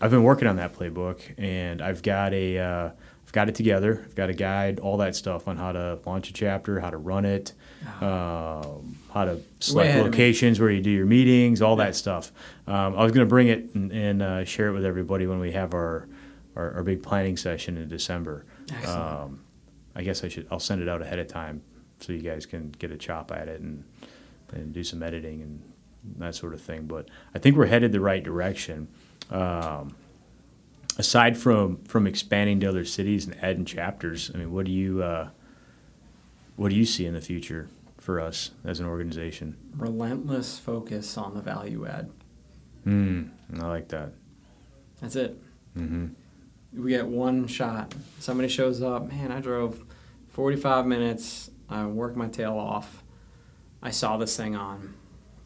[0.00, 2.90] I've been working on that playbook, and I've got a uh,
[3.34, 4.00] got it together.
[4.06, 6.96] I've got a guide, all that stuff on how to launch a chapter, how to
[6.96, 7.52] run it,
[8.00, 12.32] um, how to select locations where you do your meetings, all that stuff.
[12.68, 15.40] Um, I was going to bring it and, and uh, share it with everybody when
[15.40, 16.08] we have our,
[16.54, 18.46] our, our big planning session in December.
[18.86, 19.40] Um,
[19.94, 20.46] I guess I should.
[20.50, 21.62] I'll send it out ahead of time
[22.00, 23.84] so you guys can get a chop at it and
[24.52, 25.62] and do some editing and
[26.18, 26.86] that sort of thing.
[26.86, 28.88] But I think we're headed the right direction.
[29.30, 29.96] Um,
[30.98, 35.02] aside from from expanding to other cities and adding chapters, I mean, what do you
[35.02, 35.30] uh,
[36.56, 39.56] what do you see in the future for us as an organization?
[39.76, 42.10] Relentless focus on the value add.
[42.84, 43.24] Hmm,
[43.58, 44.12] I like that.
[45.00, 45.40] That's it.
[45.76, 46.08] Mm-hmm.
[46.76, 47.94] We get one shot.
[48.18, 49.10] Somebody shows up.
[49.10, 49.84] Man, I drove
[50.30, 51.50] 45 minutes.
[51.68, 53.02] I worked my tail off.
[53.82, 54.94] I saw this thing on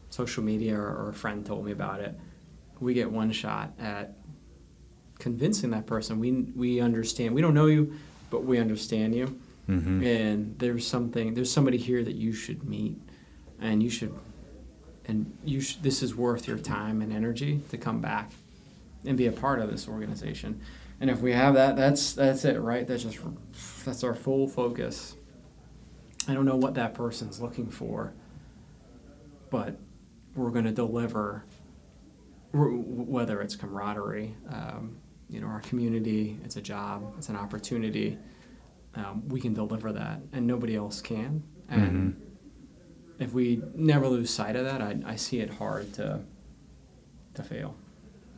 [0.09, 2.17] social media, or, or a friend told me about it.
[2.79, 4.15] We get one shot at
[5.19, 7.35] convincing that person we we understand.
[7.35, 7.93] We don't know you,
[8.29, 9.39] but we understand you.
[9.69, 10.03] Mm-hmm.
[10.03, 12.97] And there's something there's somebody here that you should meet,
[13.61, 14.13] and you should,
[15.05, 18.31] and you should, this is worth your time and energy to come back,
[19.05, 20.61] and be a part of this organization.
[21.01, 22.85] And if we have that, that's that's it, right?
[22.85, 23.19] That's just
[23.85, 25.15] that's our full focus.
[26.27, 28.13] I don't know what that person's looking for,
[29.49, 29.77] but
[30.35, 31.45] we're going to deliver
[32.51, 34.97] whether it's camaraderie, um,
[35.29, 38.17] you know our community it's a job it's an opportunity
[38.95, 43.23] um, we can deliver that and nobody else can and mm-hmm.
[43.23, 46.19] if we never lose sight of that I, I see it hard to
[47.35, 47.75] to fail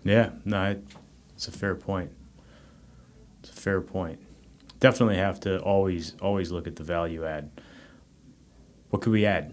[0.04, 0.80] yeah no
[1.34, 2.12] it's a fair point
[3.42, 4.20] it's a fair point
[4.80, 7.50] definitely have to always always look at the value add
[8.90, 9.52] what could we add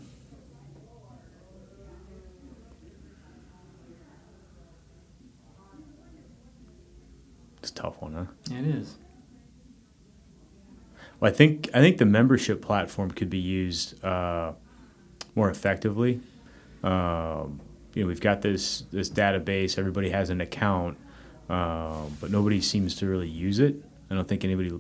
[7.69, 8.57] It's a tough one, huh?
[8.57, 8.97] It is.
[11.21, 14.53] Well, I think I think the membership platform could be used uh,
[15.35, 16.21] more effectively.
[16.83, 17.61] Um,
[17.95, 19.79] you know, we've got this this database.
[19.79, 20.97] Everybody has an account,
[21.49, 23.77] uh, but nobody seems to really use it.
[24.11, 24.73] I don't think anybody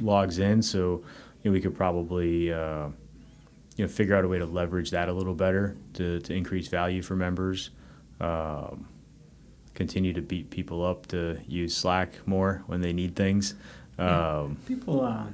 [0.00, 1.02] logs in, so
[1.42, 2.88] you know, we could probably uh,
[3.76, 6.68] you know figure out a way to leverage that a little better to, to increase
[6.68, 7.70] value for members.
[8.20, 8.88] Um,
[9.74, 13.54] continue to beat people up to use Slack more when they need things.
[13.98, 15.26] Um, People, uh,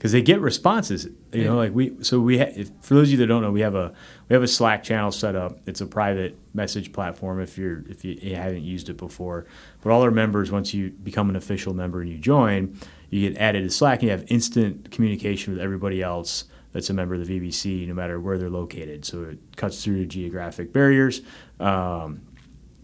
[0.00, 1.06] because they get responses.
[1.30, 2.02] You know, like we.
[2.02, 2.38] So we.
[2.38, 3.92] Ha- if, for those of you that don't know, we have a
[4.30, 5.58] we have a Slack channel set up.
[5.66, 7.38] It's a private message platform.
[7.38, 9.44] If you're if you, you haven't used it before,
[9.82, 12.78] but all our members, once you become an official member and you join,
[13.10, 16.94] you get added to Slack and you have instant communication with everybody else that's a
[16.94, 19.04] member of the VBC, no matter where they're located.
[19.04, 21.20] So it cuts through geographic barriers,
[21.58, 22.22] um,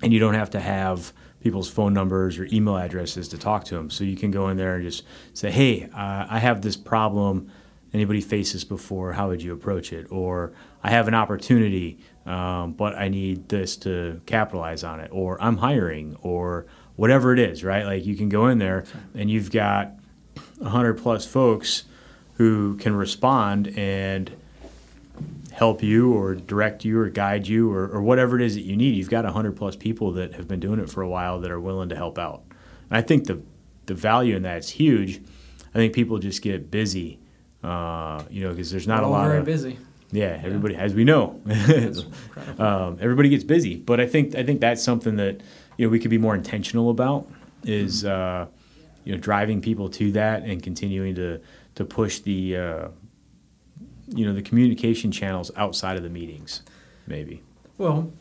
[0.02, 1.14] and you don't have to have
[1.46, 3.88] people's phone numbers or email addresses to talk to them.
[3.88, 7.52] So you can go in there and just say, "Hey, uh, I have this problem.
[7.94, 9.12] Anybody faced this before?
[9.12, 13.76] How would you approach it?" Or I have an opportunity, um, but I need this
[13.78, 15.08] to capitalize on it.
[15.12, 16.66] Or I'm hiring, or
[16.96, 17.62] whatever it is.
[17.62, 17.84] Right?
[17.84, 18.82] Like you can go in there
[19.14, 19.92] and you've got
[20.60, 21.84] hundred plus folks
[22.38, 24.32] who can respond and
[25.56, 28.76] help you or direct you or guide you or, or whatever it is that you
[28.76, 28.94] need.
[28.94, 31.58] You've got 100 plus people that have been doing it for a while that are
[31.58, 32.42] willing to help out.
[32.90, 33.40] And I think the,
[33.86, 35.18] the value in that is huge.
[35.74, 37.18] I think people just get busy,
[37.64, 39.44] uh, you know, because there's not we're a lot very of.
[39.46, 39.78] busy.
[40.12, 41.40] Yeah, everybody, as we know,
[42.58, 43.76] um, everybody gets busy.
[43.76, 45.40] But I think I think that's something that
[45.78, 47.26] you know we could be more intentional about
[47.64, 48.46] is uh,
[49.04, 51.40] you know driving people to that and continuing to
[51.74, 52.88] to push the uh,
[54.08, 56.62] you know the communication channels outside of the meetings,
[57.06, 57.42] maybe.
[57.78, 58.12] Well,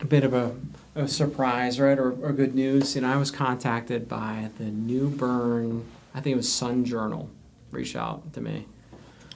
[0.00, 0.54] a bit of a,
[0.94, 2.94] a surprise, right, or, or good news.
[2.94, 7.30] You know, I was contacted by the New Bern, I think it was Sun Journal,
[7.70, 8.66] reached out to me.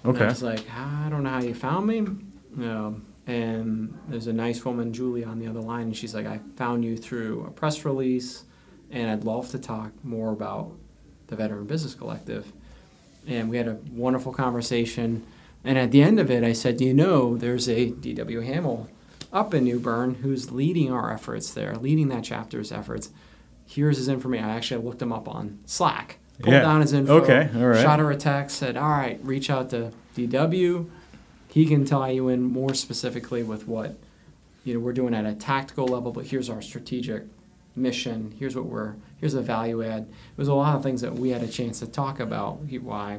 [0.04, 0.26] And I Okay.
[0.26, 1.98] was like, I don't know how you found me.
[1.98, 6.40] Um, and there's a nice woman, Julie, on the other line, and she's like, I
[6.56, 8.44] found you through a press release,
[8.90, 10.72] and I'd love to talk more about
[11.26, 12.50] the Veteran Business Collective.
[13.26, 15.24] And we had a wonderful conversation.
[15.64, 18.40] And at the end of it, I said, Do you know there's a D.W.
[18.40, 18.88] Hamill
[19.32, 23.10] up in New Bern who's leading our efforts there, leading that chapter's efforts?
[23.66, 24.44] Here's his information.
[24.46, 26.60] I actually looked him up on Slack, pulled Yeah.
[26.62, 27.82] down his info, Okay, all right.
[27.82, 30.88] shot her a text, said, All right, reach out to DW.
[31.48, 33.96] He can tie you in more specifically with what
[34.62, 37.24] you know we're doing at a tactical level, but here's our strategic
[37.74, 38.34] mission.
[38.38, 40.02] Here's what we're here's a value add.
[40.02, 42.58] It was a lot of things that we had a chance to talk about.
[42.80, 43.18] Why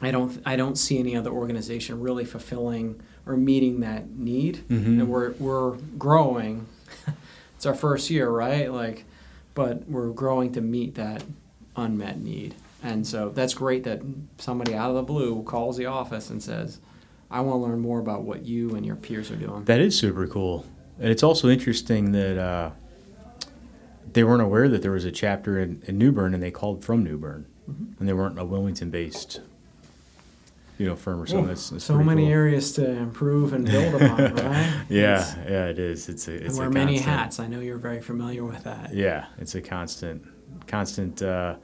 [0.00, 4.86] I don't I don't see any other organization really fulfilling or meeting that need, Mhm.
[5.00, 6.66] and we're we're growing.
[7.56, 8.72] it's our first year, right?
[8.72, 9.04] Like,
[9.54, 11.22] but we're growing to meet that
[11.76, 14.02] unmet need, and so that's great that
[14.38, 16.80] somebody out of the blue calls the office and says,
[17.30, 19.96] "I want to learn more about what you and your peers are doing." That is
[19.96, 20.66] super cool,
[20.98, 22.70] and it's also interesting that uh,
[24.12, 26.84] they weren't aware that there was a chapter in, in New Bern, and they called
[26.84, 27.92] from New Bern, Mm-hmm.
[28.00, 29.40] and they weren't a Wilmington-based,
[30.78, 31.46] you know, firm or something.
[31.46, 32.32] That's, that's so many cool.
[32.32, 34.84] areas to improve and build upon, right?
[34.88, 36.08] Yeah, It's- yeah, it is.
[36.08, 37.38] It's a and it's wear a many hats.
[37.38, 38.92] I know you're very familiar with that.
[38.92, 40.26] Yeah, it's a constant,
[40.66, 41.54] constant uh,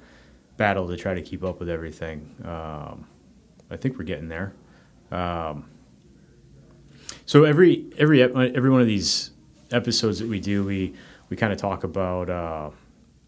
[0.56, 2.34] battle to try to keep up with everything.
[2.44, 3.06] Um,
[3.70, 4.52] I think we're getting there.
[5.10, 5.64] Um,
[7.26, 9.32] so every every every one of these
[9.72, 10.94] episodes that we do, we
[11.28, 12.70] we kind of talk about uh,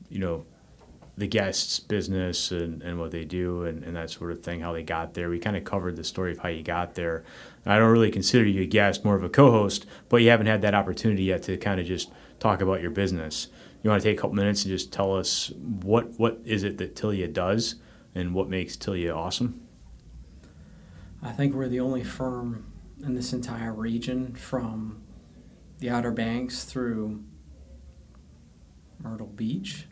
[0.08, 0.44] you know
[1.16, 4.72] the guests' business and, and what they do and, and that sort of thing, how
[4.72, 5.28] they got there.
[5.28, 7.24] We kind of covered the story of how you got there.
[7.66, 10.62] I don't really consider you a guest, more of a co-host, but you haven't had
[10.62, 13.48] that opportunity yet to kind of just talk about your business.
[13.82, 16.78] You want to take a couple minutes and just tell us what what is it
[16.78, 17.76] that Tilia does
[18.14, 19.66] and what makes Tilia awesome?
[21.22, 22.64] I think we're the only firm
[23.04, 25.02] in this entire region from
[25.78, 27.22] the Outer Banks through
[29.02, 29.86] Myrtle Beach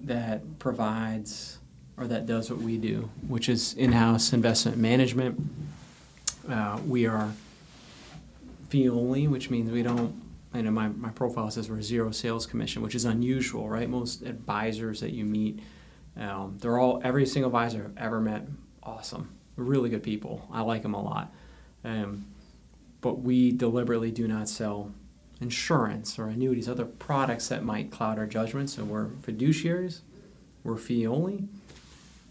[0.00, 1.58] that provides
[2.00, 5.38] or that does what we do, which is in house investment management.
[6.50, 7.30] Uh, we are
[8.70, 10.20] fee only, which means we don't.
[10.54, 13.88] I know my, my profile says we're zero sales commission, which is unusual, right?
[13.88, 15.60] Most advisors that you meet,
[16.16, 18.48] um, they're all every single advisor I've ever met,
[18.82, 20.48] awesome, really good people.
[20.50, 21.32] I like them a lot,
[21.84, 22.24] um,
[23.00, 24.90] but we deliberately do not sell
[25.40, 28.70] insurance or annuities, other products that might cloud our judgment.
[28.70, 30.00] So we're fiduciaries,
[30.64, 31.48] we're fee only.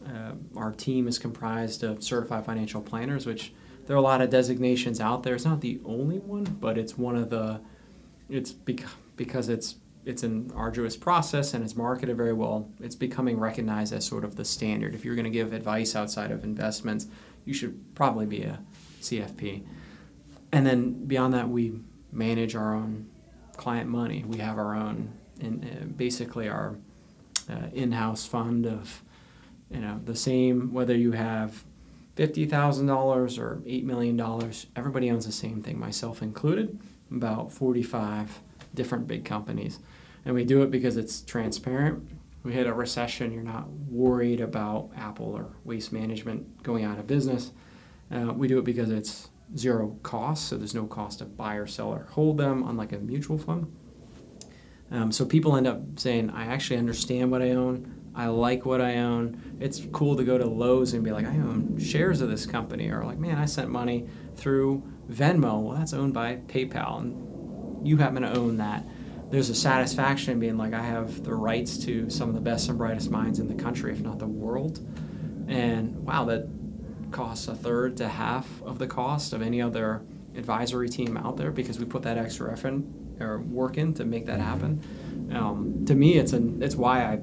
[0.06, 3.52] Uh, our team is comprised of certified financial planners, which
[3.86, 5.36] there are a lot of designations out there.
[5.36, 7.60] It's not the only one, but it's one of the.
[8.30, 8.86] It's bec-
[9.16, 12.70] because it's it's an arduous process and it's marketed very well.
[12.80, 14.96] It's becoming recognized as sort of the standard.
[14.96, 17.08] If you're going to give advice outside of investments,
[17.46, 18.60] you should probably be a
[19.02, 19.64] CFP.
[20.52, 21.80] And then beyond that, we
[22.12, 23.10] manage our own
[23.58, 24.24] client money.
[24.28, 26.76] We have our own, uh, basically our
[27.50, 29.04] uh, in-house fund of,
[29.70, 31.64] you know, the same whether you have
[32.16, 34.68] fifty thousand dollars or eight million dollars.
[34.76, 36.80] Everybody owns the same thing, myself included.
[37.12, 38.40] About forty-five
[38.76, 39.80] different big companies,
[40.26, 42.08] and we do it because it's transparent.
[42.44, 43.34] We hit a recession.
[43.34, 47.52] You're not worried about Apple or Waste Management going out of business.
[48.12, 51.68] Uh, we do it because it's zero cost, so there's no cost to buy or
[51.68, 53.74] sell or hold them, unlike a mutual fund.
[54.92, 57.96] Um, so people end up saying, I actually understand what I own.
[58.16, 59.58] I like what I own.
[59.60, 62.90] It's cool to go to Lowe's and be like, I own shares of this company,
[62.90, 65.62] or like, man, I sent money through Venmo.
[65.62, 68.84] Well, that's owned by PayPal, and you happen to own that.
[69.30, 72.68] There's a satisfaction in being like, I have the rights to some of the best
[72.68, 74.80] and brightest minds in the country, if not the world.
[75.48, 76.48] And wow, that
[77.12, 80.02] costs a third to half of the cost of any other
[80.36, 82.82] advisory team out there because we put that extra effort
[83.20, 84.82] or work in to make that happen.
[85.34, 87.20] Um, to me, it's a it's why I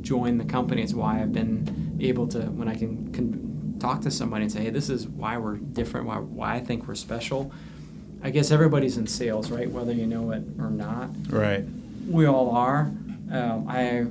[0.00, 0.82] joined the company.
[0.82, 4.64] It's why I've been able to when I can, can talk to somebody and say,
[4.64, 6.06] hey, this is why we're different.
[6.06, 7.52] Why why I think we're special.
[8.22, 9.70] I guess everybody's in sales, right?
[9.70, 11.10] Whether you know it or not.
[11.28, 11.64] Right.
[12.08, 12.92] We all are.
[13.30, 14.06] Um, I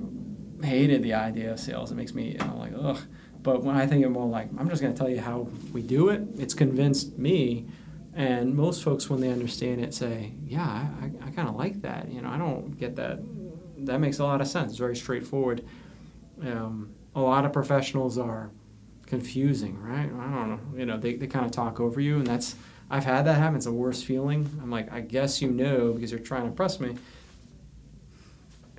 [0.65, 1.91] hated the idea of sales.
[1.91, 2.99] It makes me you know, like ugh.
[3.48, 5.82] But when I think of more like, I'm just going to tell you how we
[5.82, 7.66] do it, it's convinced me.
[8.14, 12.12] And most folks, when they understand it, say, yeah, I, I kind of like that.
[12.12, 13.20] You know, I don't get that.
[13.86, 14.72] That makes a lot of sense.
[14.72, 15.64] It's very straightforward.
[16.43, 18.52] Um, a lot of professionals are
[19.06, 20.08] confusing, right?
[20.08, 20.60] I don't know.
[20.78, 22.58] You know, they, they kind of talk over you, and that's,
[22.89, 23.56] I've had that happen.
[23.56, 24.60] It's the worst feeling.
[24.62, 26.89] I'm like, I guess you know because you're trying to impress me.
[26.89, 26.98] You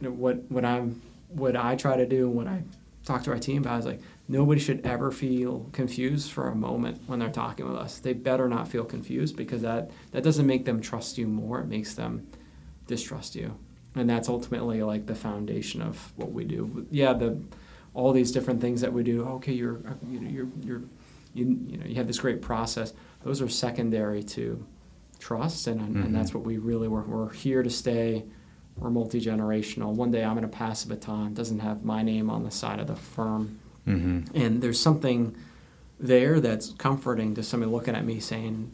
[0.03, 2.65] know, what, what I'm, what I try to do and what I
[3.07, 7.01] talk to our team about is like, nobody should ever feel confused for a moment
[7.07, 7.99] when they're talking with us.
[7.99, 11.61] They better not feel confused because that, that doesn't make them trust you more.
[11.61, 12.27] It makes them
[12.87, 13.57] distrust you.
[13.95, 16.87] And that's ultimately like the foundation of what we do.
[16.91, 17.41] Yeah, the
[17.95, 19.25] all these different things that we do.
[19.25, 20.83] Okay, you're you're you're
[21.35, 22.93] you, you know you have this great process.
[23.25, 24.65] Those are secondary to
[25.19, 26.03] trust, and mm-hmm.
[26.03, 27.09] and that's what we really work.
[27.09, 28.25] We're here to stay.
[28.77, 29.95] We're multi generational.
[29.95, 31.35] One day I'm going to pass a baton.
[31.35, 33.59] Doesn't have my name on the side of the firm
[33.89, 34.37] Mm-hmm.
[34.37, 35.37] And there's something
[35.99, 38.73] there that's comforting to somebody looking at me saying,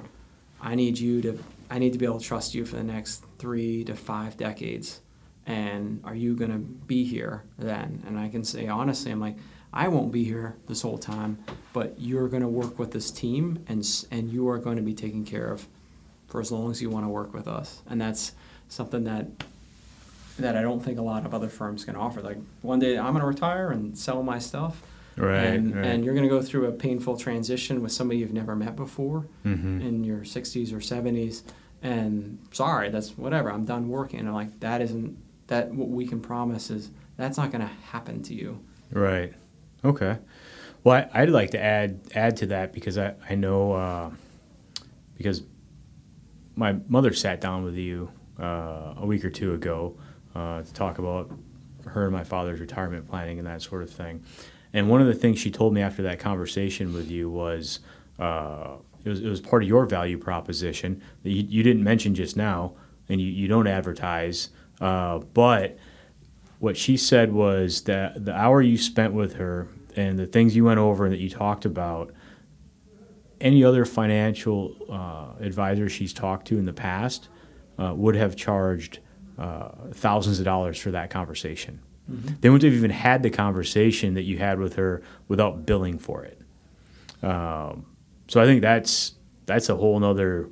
[0.61, 1.39] I need you to,
[1.71, 5.01] I need to be able to trust you for the next three to five decades.
[5.47, 8.03] And are you going to be here then?
[8.07, 9.37] And I can say honestly, I'm like,
[9.73, 11.39] I won't be here this whole time,
[11.73, 14.95] but you're going to work with this team and, and you are going to be
[14.95, 15.67] taken care of
[16.29, 17.83] for as long as you want to work with us.
[17.89, 18.33] And that's
[18.69, 19.27] something that
[20.39, 22.21] that I don't think a lot of other firms can offer.
[22.21, 24.83] Like one day I'm going to retire and sell my stuff
[25.17, 25.87] Right and, right.
[25.87, 29.27] and you're going to go through a painful transition with somebody you've never met before
[29.45, 29.81] mm-hmm.
[29.81, 31.43] in your 60s or 70s.
[31.83, 33.53] And sorry, that's whatever.
[33.53, 34.21] I'm done working.
[34.21, 37.73] And I'm like, that isn't that what we can promise is that's not going to
[37.91, 38.61] happen to you.
[38.91, 39.33] Right.
[39.85, 40.19] Okay.
[40.83, 44.11] Well, I, would like to add add to that because I I know uh,
[45.17, 45.43] because
[46.57, 49.97] my mother sat down with you uh, a week or two ago
[50.35, 51.31] uh, to talk about
[51.87, 54.23] her and my father's retirement planning and that sort of thing.
[54.75, 57.79] And one of the things she told me after that conversation with you was
[58.19, 58.73] uh,
[59.05, 62.37] it, was, it was part of your value proposition that you, you didn't mention just
[62.37, 62.75] now,
[63.09, 64.51] and you, you don't advertise.
[64.81, 65.79] Uh, but
[66.59, 70.65] what she said was that the hour you spent with her and the things you
[70.65, 72.13] went over and that you talked about,
[73.41, 77.29] any other financial uh, advisor she's talked to in the past
[77.79, 78.99] uh, would have charged
[79.39, 81.81] uh, thousands of dollars for that conversation.
[82.11, 82.35] Mm-hmm.
[82.41, 86.25] They wouldn't have even had the conversation that you had with her without billing for
[86.25, 86.41] it.
[87.23, 87.87] Um,
[88.29, 89.15] so I think that's
[89.47, 90.49] that's a whole nother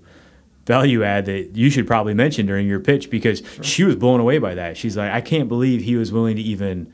[0.66, 3.64] value add that you should probably mention during your pitch because sure.
[3.64, 4.76] she was blown away by that.
[4.76, 6.92] She's like, I can't believe he was willing to even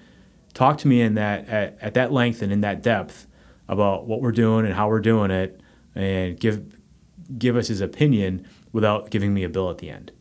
[0.54, 3.26] talk to me in that at, at that length and in that depth
[3.68, 5.60] about what we're doing and how we're doing it
[5.94, 6.74] and give
[7.36, 10.12] give us his opinion without giving me a bill at the end.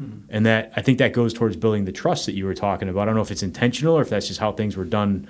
[0.00, 0.26] Mm-hmm.
[0.28, 3.02] And that I think that goes towards building the trust that you were talking about.
[3.02, 5.28] I don't know if it's intentional or if that's just how things were done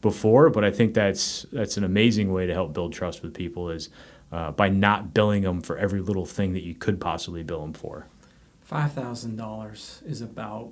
[0.00, 3.70] before, but I think that's that's an amazing way to help build trust with people
[3.70, 3.88] is
[4.32, 7.72] uh, by not billing them for every little thing that you could possibly bill them
[7.72, 8.06] for.
[8.62, 10.70] Five thousand dollars is about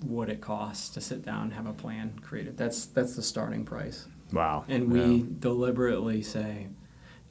[0.00, 2.56] what it costs to sit down and have a plan created.
[2.56, 4.06] That's that's the starting price.
[4.32, 4.64] Wow.
[4.68, 5.24] And we yeah.
[5.40, 6.68] deliberately say,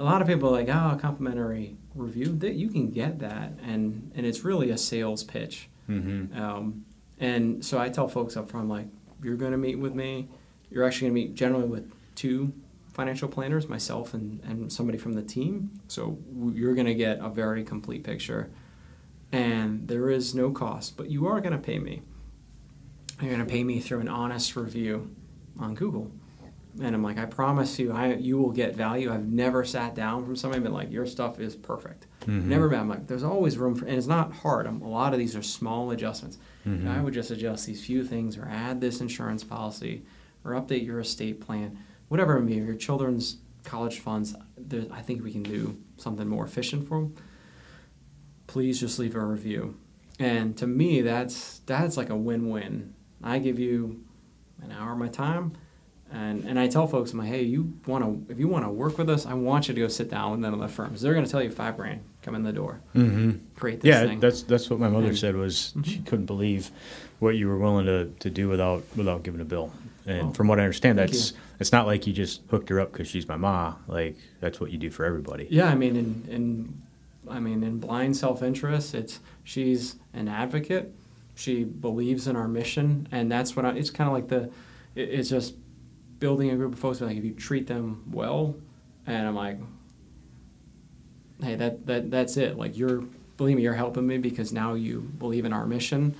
[0.01, 2.29] a lot of people are like, oh, complimentary review.
[2.43, 5.69] That you can get that, and and it's really a sales pitch.
[5.89, 6.41] Mm-hmm.
[6.41, 6.85] Um,
[7.21, 8.87] And so I tell folks up front, like,
[9.23, 10.27] you're going to meet with me.
[10.71, 12.51] You're actually going to meet generally with two
[12.93, 15.69] financial planners, myself and, and somebody from the team.
[15.87, 16.17] So
[16.53, 18.49] you're going to get a very complete picture.
[19.31, 22.01] And there is no cost, but you are going to pay me.
[23.21, 25.15] You're going to pay me through an honest review
[25.59, 26.11] on Google.
[26.79, 29.11] And I'm like, I promise you, I you will get value.
[29.11, 32.07] I've never sat down from somebody and been like, your stuff is perfect.
[32.21, 32.47] Mm-hmm.
[32.47, 32.79] Never been.
[32.79, 34.67] I'm like, there's always room for, and it's not hard.
[34.67, 36.37] I'm, a lot of these are small adjustments.
[36.65, 36.87] Mm-hmm.
[36.87, 40.03] I would just adjust these few things, or add this insurance policy,
[40.45, 42.65] or update your estate plan, whatever it may be.
[42.65, 44.33] Your children's college funds.
[44.91, 47.15] I think we can do something more efficient for them.
[48.47, 49.77] Please just leave a review.
[50.19, 52.93] And to me, that's that's like a win-win.
[53.21, 54.05] I give you
[54.61, 55.57] an hour of my time
[56.11, 58.69] and and I tell folks, I'm like, hey, you want to if you want to
[58.69, 61.01] work with us, I want you to go sit down with the firms.
[61.01, 62.81] They're going to tell you five grand come in the door.
[62.95, 63.31] Mm-hmm.
[63.55, 64.19] Create this yeah, thing.
[64.19, 65.83] that's that's what my mother and, said was mm-hmm.
[65.83, 66.69] she couldn't believe
[67.19, 69.71] what you were willing to, to do without without giving a bill.
[70.05, 72.91] And well, from what I understand, that's it's not like you just hooked her up
[72.91, 73.75] because she's my ma.
[73.87, 75.47] Like that's what you do for everybody.
[75.49, 76.81] Yeah, I mean, in, in
[77.29, 80.93] I mean, in blind self interest, it's she's an advocate.
[81.35, 84.51] She believes in our mission, and that's what I, it's kind of like the.
[84.95, 85.55] It, it's just
[86.21, 88.55] building a group of folks, like if you treat them well,
[89.05, 89.57] and I'm like,
[91.43, 92.57] hey, that, that that's it.
[92.57, 93.01] Like you're,
[93.35, 96.15] believe me, you're helping me because now you believe in our mission.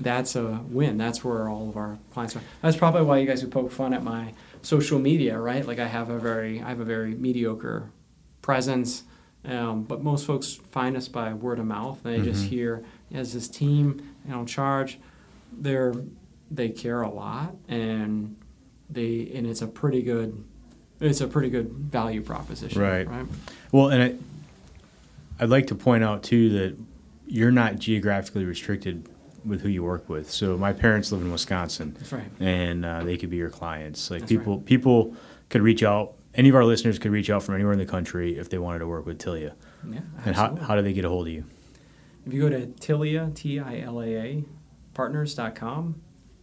[0.00, 0.96] That's a win.
[0.96, 2.40] That's where all of our clients are.
[2.62, 5.64] That's probably why you guys would poke fun at my social media, right?
[5.64, 7.92] Like I have a very, I have a very mediocre
[8.42, 9.04] presence.
[9.44, 12.02] Um, but most folks find us by word of mouth.
[12.02, 12.24] They mm-hmm.
[12.24, 14.98] just hear, as this team, you know, charge.
[15.52, 15.94] They're
[16.50, 18.36] they care a lot, and
[18.90, 20.44] they and it's a pretty good
[21.00, 22.80] it's a pretty good value proposition.
[22.80, 23.08] Right.
[23.08, 23.26] Right.
[23.72, 26.76] Well, and I, I'd like to point out too that
[27.26, 29.08] you're not geographically restricted
[29.44, 30.30] with who you work with.
[30.30, 31.94] So my parents live in Wisconsin.
[31.98, 32.30] That's right.
[32.38, 34.10] And uh, they could be your clients.
[34.10, 34.66] Like That's people, right.
[34.66, 35.16] people
[35.48, 36.14] could reach out.
[36.34, 38.80] Any of our listeners could reach out from anywhere in the country if they wanted
[38.80, 39.54] to work with Tilia.
[39.88, 40.00] Yeah.
[40.24, 41.44] And how, how do they get a hold of you?
[42.26, 44.44] If you go to Tilia, T I L A A,
[44.92, 46.00] partners.com,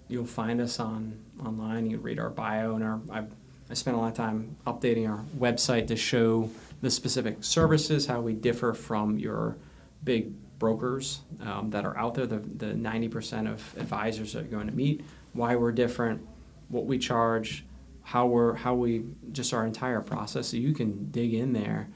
[0.07, 1.89] you'll find us on online.
[1.89, 2.99] You read our bio and our.
[3.11, 3.31] I've,
[3.69, 6.49] I spent a lot of time updating our website to show
[6.81, 9.57] the specific services, how we differ from your
[10.03, 14.67] big brokers um, that are out there, the, the 90% of advisors that you're going
[14.67, 15.01] to meet,
[15.33, 16.25] why we're different,
[16.69, 17.65] what we charge,
[18.03, 20.47] how we're how we just our entire process.
[20.47, 21.89] So you can dig in there.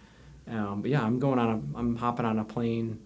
[0.50, 3.00] Um, but yeah, I'm going on a I'm hopping on a plane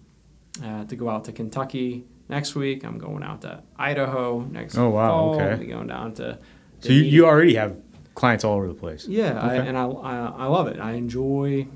[0.64, 2.84] uh, to go out to Kentucky next week.
[2.84, 5.34] I'm going out to Idaho next oh, wow, fall.
[5.34, 5.50] Okay.
[5.50, 6.38] I'll be going down to.
[6.80, 7.76] So you, you already have
[8.14, 9.06] clients all over the place.
[9.06, 9.38] Yeah, okay.
[9.38, 10.80] I, and I, I, I love it.
[10.80, 11.68] I enjoy.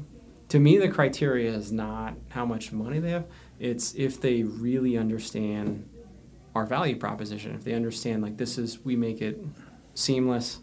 [0.49, 3.27] To me, the criteria is not how much money they have.
[3.59, 5.89] It's if they really understand
[6.55, 7.55] our value proposition.
[7.55, 9.39] If they understand like this is we make it
[9.95, 10.59] seamless.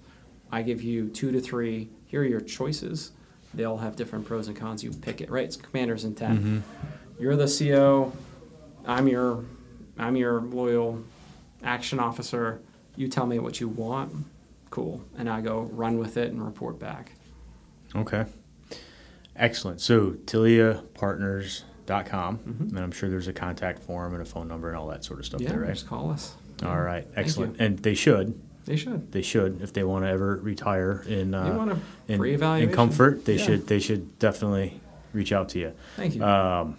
[0.51, 1.89] I give you two to three.
[2.05, 3.11] Here are your choices.
[3.53, 4.83] They all have different pros and cons.
[4.83, 5.29] You pick it.
[5.29, 5.45] Right?
[5.45, 6.39] It's commander's intent.
[6.39, 6.59] Mm-hmm.
[7.19, 8.13] You're the CO.
[8.85, 9.43] I'm your
[9.97, 11.03] I'm your loyal
[11.63, 12.61] action officer.
[12.95, 14.13] You tell me what you want.
[14.69, 15.01] Cool.
[15.17, 17.13] And I go run with it and report back.
[17.95, 18.25] Okay.
[19.35, 19.81] Excellent.
[19.81, 22.37] So, tiliapartners.com.
[22.37, 22.75] Mm-hmm.
[22.75, 25.19] And I'm sure there's a contact form and a phone number and all that sort
[25.19, 25.73] of stuff yeah, there, right?
[25.73, 26.35] Just call us.
[26.63, 27.07] All right.
[27.15, 27.59] Excellent.
[27.59, 28.41] And they should.
[28.65, 29.11] They should.
[29.13, 31.79] They should if they want to ever retire in uh,
[32.09, 33.23] in, in, comfort.
[33.23, 33.45] They yeah.
[33.45, 33.67] should.
[33.67, 34.81] They should definitely
[35.13, 35.73] reach out to you.
[35.95, 36.23] Thank you.
[36.23, 36.75] Um,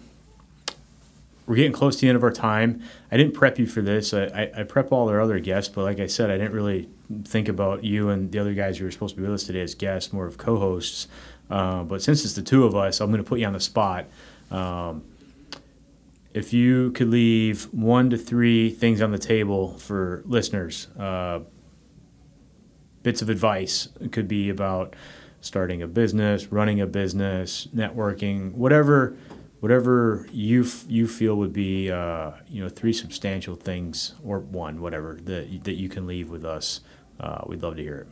[1.49, 2.79] we're getting close to the end of our time.
[3.11, 4.13] I didn't prep you for this.
[4.13, 6.87] I, I, I, prep all our other guests, but like I said, I didn't really
[7.23, 9.61] think about you and the other guys who were supposed to be with us today
[9.61, 11.07] as guests, more of co-hosts.
[11.49, 13.59] Uh, but since it's the two of us, I'm going to put you on the
[13.59, 14.05] spot.
[14.51, 15.03] Um,
[16.35, 21.39] if you could leave one to three things on the table for listeners, uh,
[23.01, 24.95] bits of advice, it could be about
[25.41, 29.17] starting a business, running a business, networking, whatever
[29.59, 34.81] whatever you f- you feel would be uh, you know three substantial things or one
[34.81, 36.81] whatever that that you can leave with us.
[37.19, 38.07] Uh, we'd love to hear it.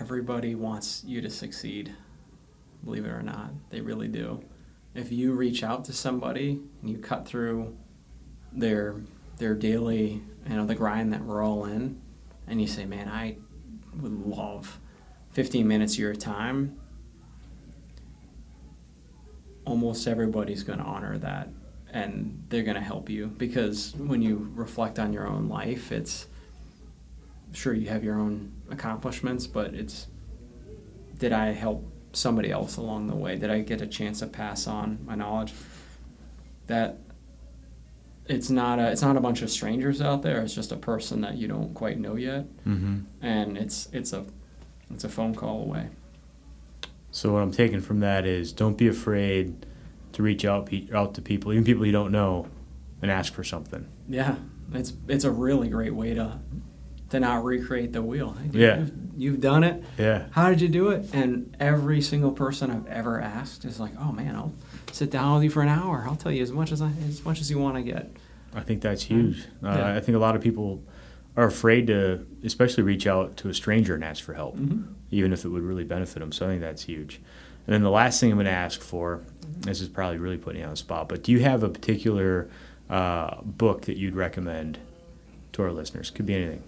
[0.00, 1.94] Everybody wants you to succeed,
[2.82, 3.50] believe it or not.
[3.70, 4.42] They really do.
[4.94, 7.76] If you reach out to somebody and you cut through
[8.52, 8.96] their
[9.36, 12.00] their daily, you know, the grind that we're all in,
[12.46, 13.36] and you say, "Man, I
[14.00, 14.80] would love
[15.32, 16.78] 15 minutes of your time
[19.64, 21.48] almost everybody's going to honor that
[21.92, 26.26] and they're going to help you because when you reflect on your own life it's
[27.52, 30.08] sure you have your own accomplishments but it's
[31.18, 34.66] did i help somebody else along the way did i get a chance to pass
[34.66, 35.52] on my knowledge
[36.66, 36.98] that
[38.26, 40.40] it's not a it's not a bunch of strangers out there.
[40.40, 43.00] It's just a person that you don't quite know yet, Mm-hmm.
[43.20, 44.24] and it's it's a
[44.90, 45.88] it's a phone call away.
[47.14, 49.66] So what I'm taking from that is don't be afraid
[50.14, 52.48] to reach out pe- out to people, even people you don't know,
[53.00, 53.86] and ask for something.
[54.08, 54.34] Yeah,
[54.72, 56.40] it's it's a really great way to
[57.10, 58.32] to not recreate the wheel.
[58.50, 58.78] Dude, Yeah.
[58.80, 59.84] you've, you've done it.
[59.96, 60.26] Yeah.
[60.32, 61.08] How did you do it?
[61.14, 64.52] And every single person I've ever asked is like, "Oh man, I'll
[64.90, 66.04] sit down with you for an hour.
[66.08, 68.10] I'll tell you as much as I as much as you want to get."
[68.56, 69.44] I think that's huge.
[69.62, 70.82] Uh, I think a lot of people
[71.36, 74.84] are afraid to, especially reach out to a stranger and ask for help, Mhm.
[75.10, 76.30] even if it would really benefit them.
[76.32, 77.20] So I think that's huge.
[77.66, 79.20] And then the last thing I'm going to ask for,
[79.60, 82.48] this is probably really putting you on the spot, but do you have a particular
[82.90, 84.78] uh, book that you'd recommend
[85.52, 86.10] to our listeners?
[86.10, 86.62] Could be anything.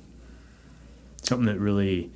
[1.22, 2.10] Something that really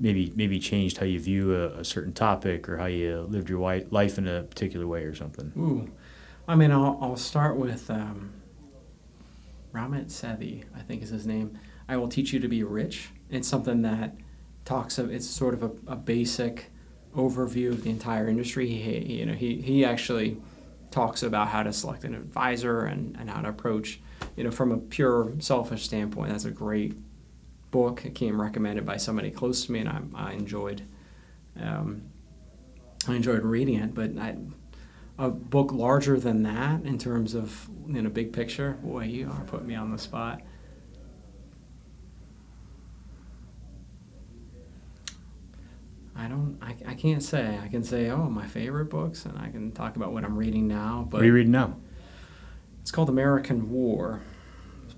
[0.00, 3.58] maybe maybe changed how you view a, a certain topic or how you lived your
[3.90, 5.52] life in a particular way or something.
[5.58, 5.90] Ooh,
[6.46, 8.30] I mean, I'll I'll start with um,
[9.72, 11.58] Ramit Sethi, I think is his name.
[11.88, 13.10] I will teach you to be rich.
[13.30, 14.14] It's something that
[14.64, 15.10] talks of.
[15.10, 16.70] It's sort of a, a basic
[17.16, 18.68] overview of the entire industry.
[18.68, 20.38] He, you know, he he actually
[20.90, 24.00] talks about how to select an advisor and, and how to approach,
[24.36, 26.30] you know, from a pure selfish standpoint.
[26.30, 26.94] That's a great
[27.70, 28.04] book.
[28.04, 30.82] It came recommended by somebody close to me, and I, I enjoyed.
[31.60, 32.02] Um,
[33.06, 34.36] I enjoyed reading it, but I,
[35.18, 38.78] a book larger than that in terms of you know big picture.
[38.82, 40.42] Boy, you are putting me on the spot.
[46.14, 46.58] I don't.
[46.60, 47.58] I, I can't say.
[47.62, 50.66] I can say, oh, my favorite books, and I can talk about what I'm reading
[50.66, 51.06] now.
[51.08, 51.76] But what are you reading now?
[52.80, 54.22] it's called American War.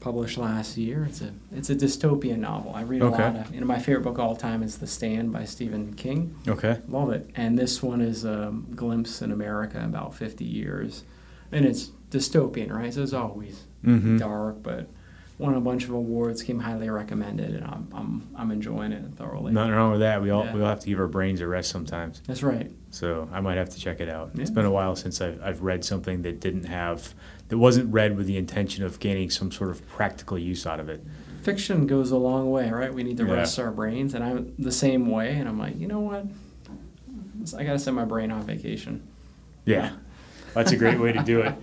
[0.00, 1.04] Published last year.
[1.08, 2.72] It's a it's a dystopian novel.
[2.74, 3.54] I read a lot of.
[3.54, 6.34] You know, my favorite book of all time is The Stand by Stephen King.
[6.48, 6.80] Okay.
[6.88, 7.28] Love it.
[7.36, 11.04] And this one is a glimpse in America about 50 years.
[11.52, 12.92] And it's dystopian, right?
[12.94, 14.18] So it's always Mm-hmm.
[14.18, 14.88] dark, but
[15.38, 19.52] won a bunch of awards, came highly recommended, and I'm, I'm, I'm enjoying it thoroughly.
[19.52, 20.20] Nothing wrong with that.
[20.20, 20.54] We all Yeah.
[20.54, 22.20] we all have to give our brains a rest sometimes.
[22.26, 22.70] That's right.
[22.90, 24.32] So I might have to check it out.
[24.34, 27.14] It's been a while since I've, I've read something that didn't have
[27.50, 30.88] that wasn't read with the intention of gaining some sort of practical use out of
[30.88, 31.04] it.
[31.42, 32.92] Fiction goes a long way, right?
[32.94, 33.34] We need to Yeah.
[33.34, 35.34] rest our brains, and I'm the same way.
[35.36, 36.26] And I'm like, you know what?
[37.58, 39.02] I got to send my brain on vacation.
[39.64, 39.90] Yeah,
[40.54, 41.54] that's a great way to do it.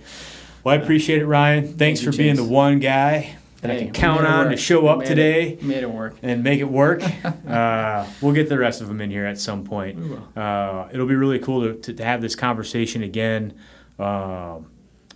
[0.62, 1.64] Well, I appreciate it, Ryan.
[1.74, 2.44] Thanks Thank for being Chase.
[2.44, 5.58] the one guy that I can count on to show We up made it- today
[5.62, 6.16] made it work.
[6.22, 7.02] and make it work.
[7.48, 9.98] uh, we'll get the rest of them in here at some point.
[10.36, 13.54] Uh, it'll be really cool to, to, to have this conversation again,
[13.98, 14.66] um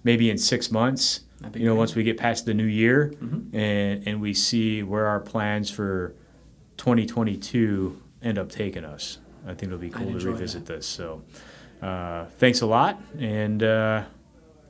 [0.04, 1.20] maybe in six months.
[1.54, 1.78] You know, great.
[1.78, 3.52] once we get past the new year Mhm.
[3.54, 6.14] and and we see where our plans for
[6.76, 9.18] 2022 end up taking us.
[9.44, 10.86] I think it'll be I'd cool to enjoy revisit this.
[10.86, 11.22] So,
[11.82, 14.04] uh, thanks a lot, and uh,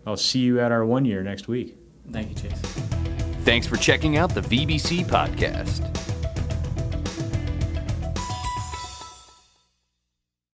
[0.06, 1.76] I'll see you at our one year next week.
[2.10, 2.60] Thank you, Chase.
[3.44, 6.11] Thanks for checking out the VBC podcast.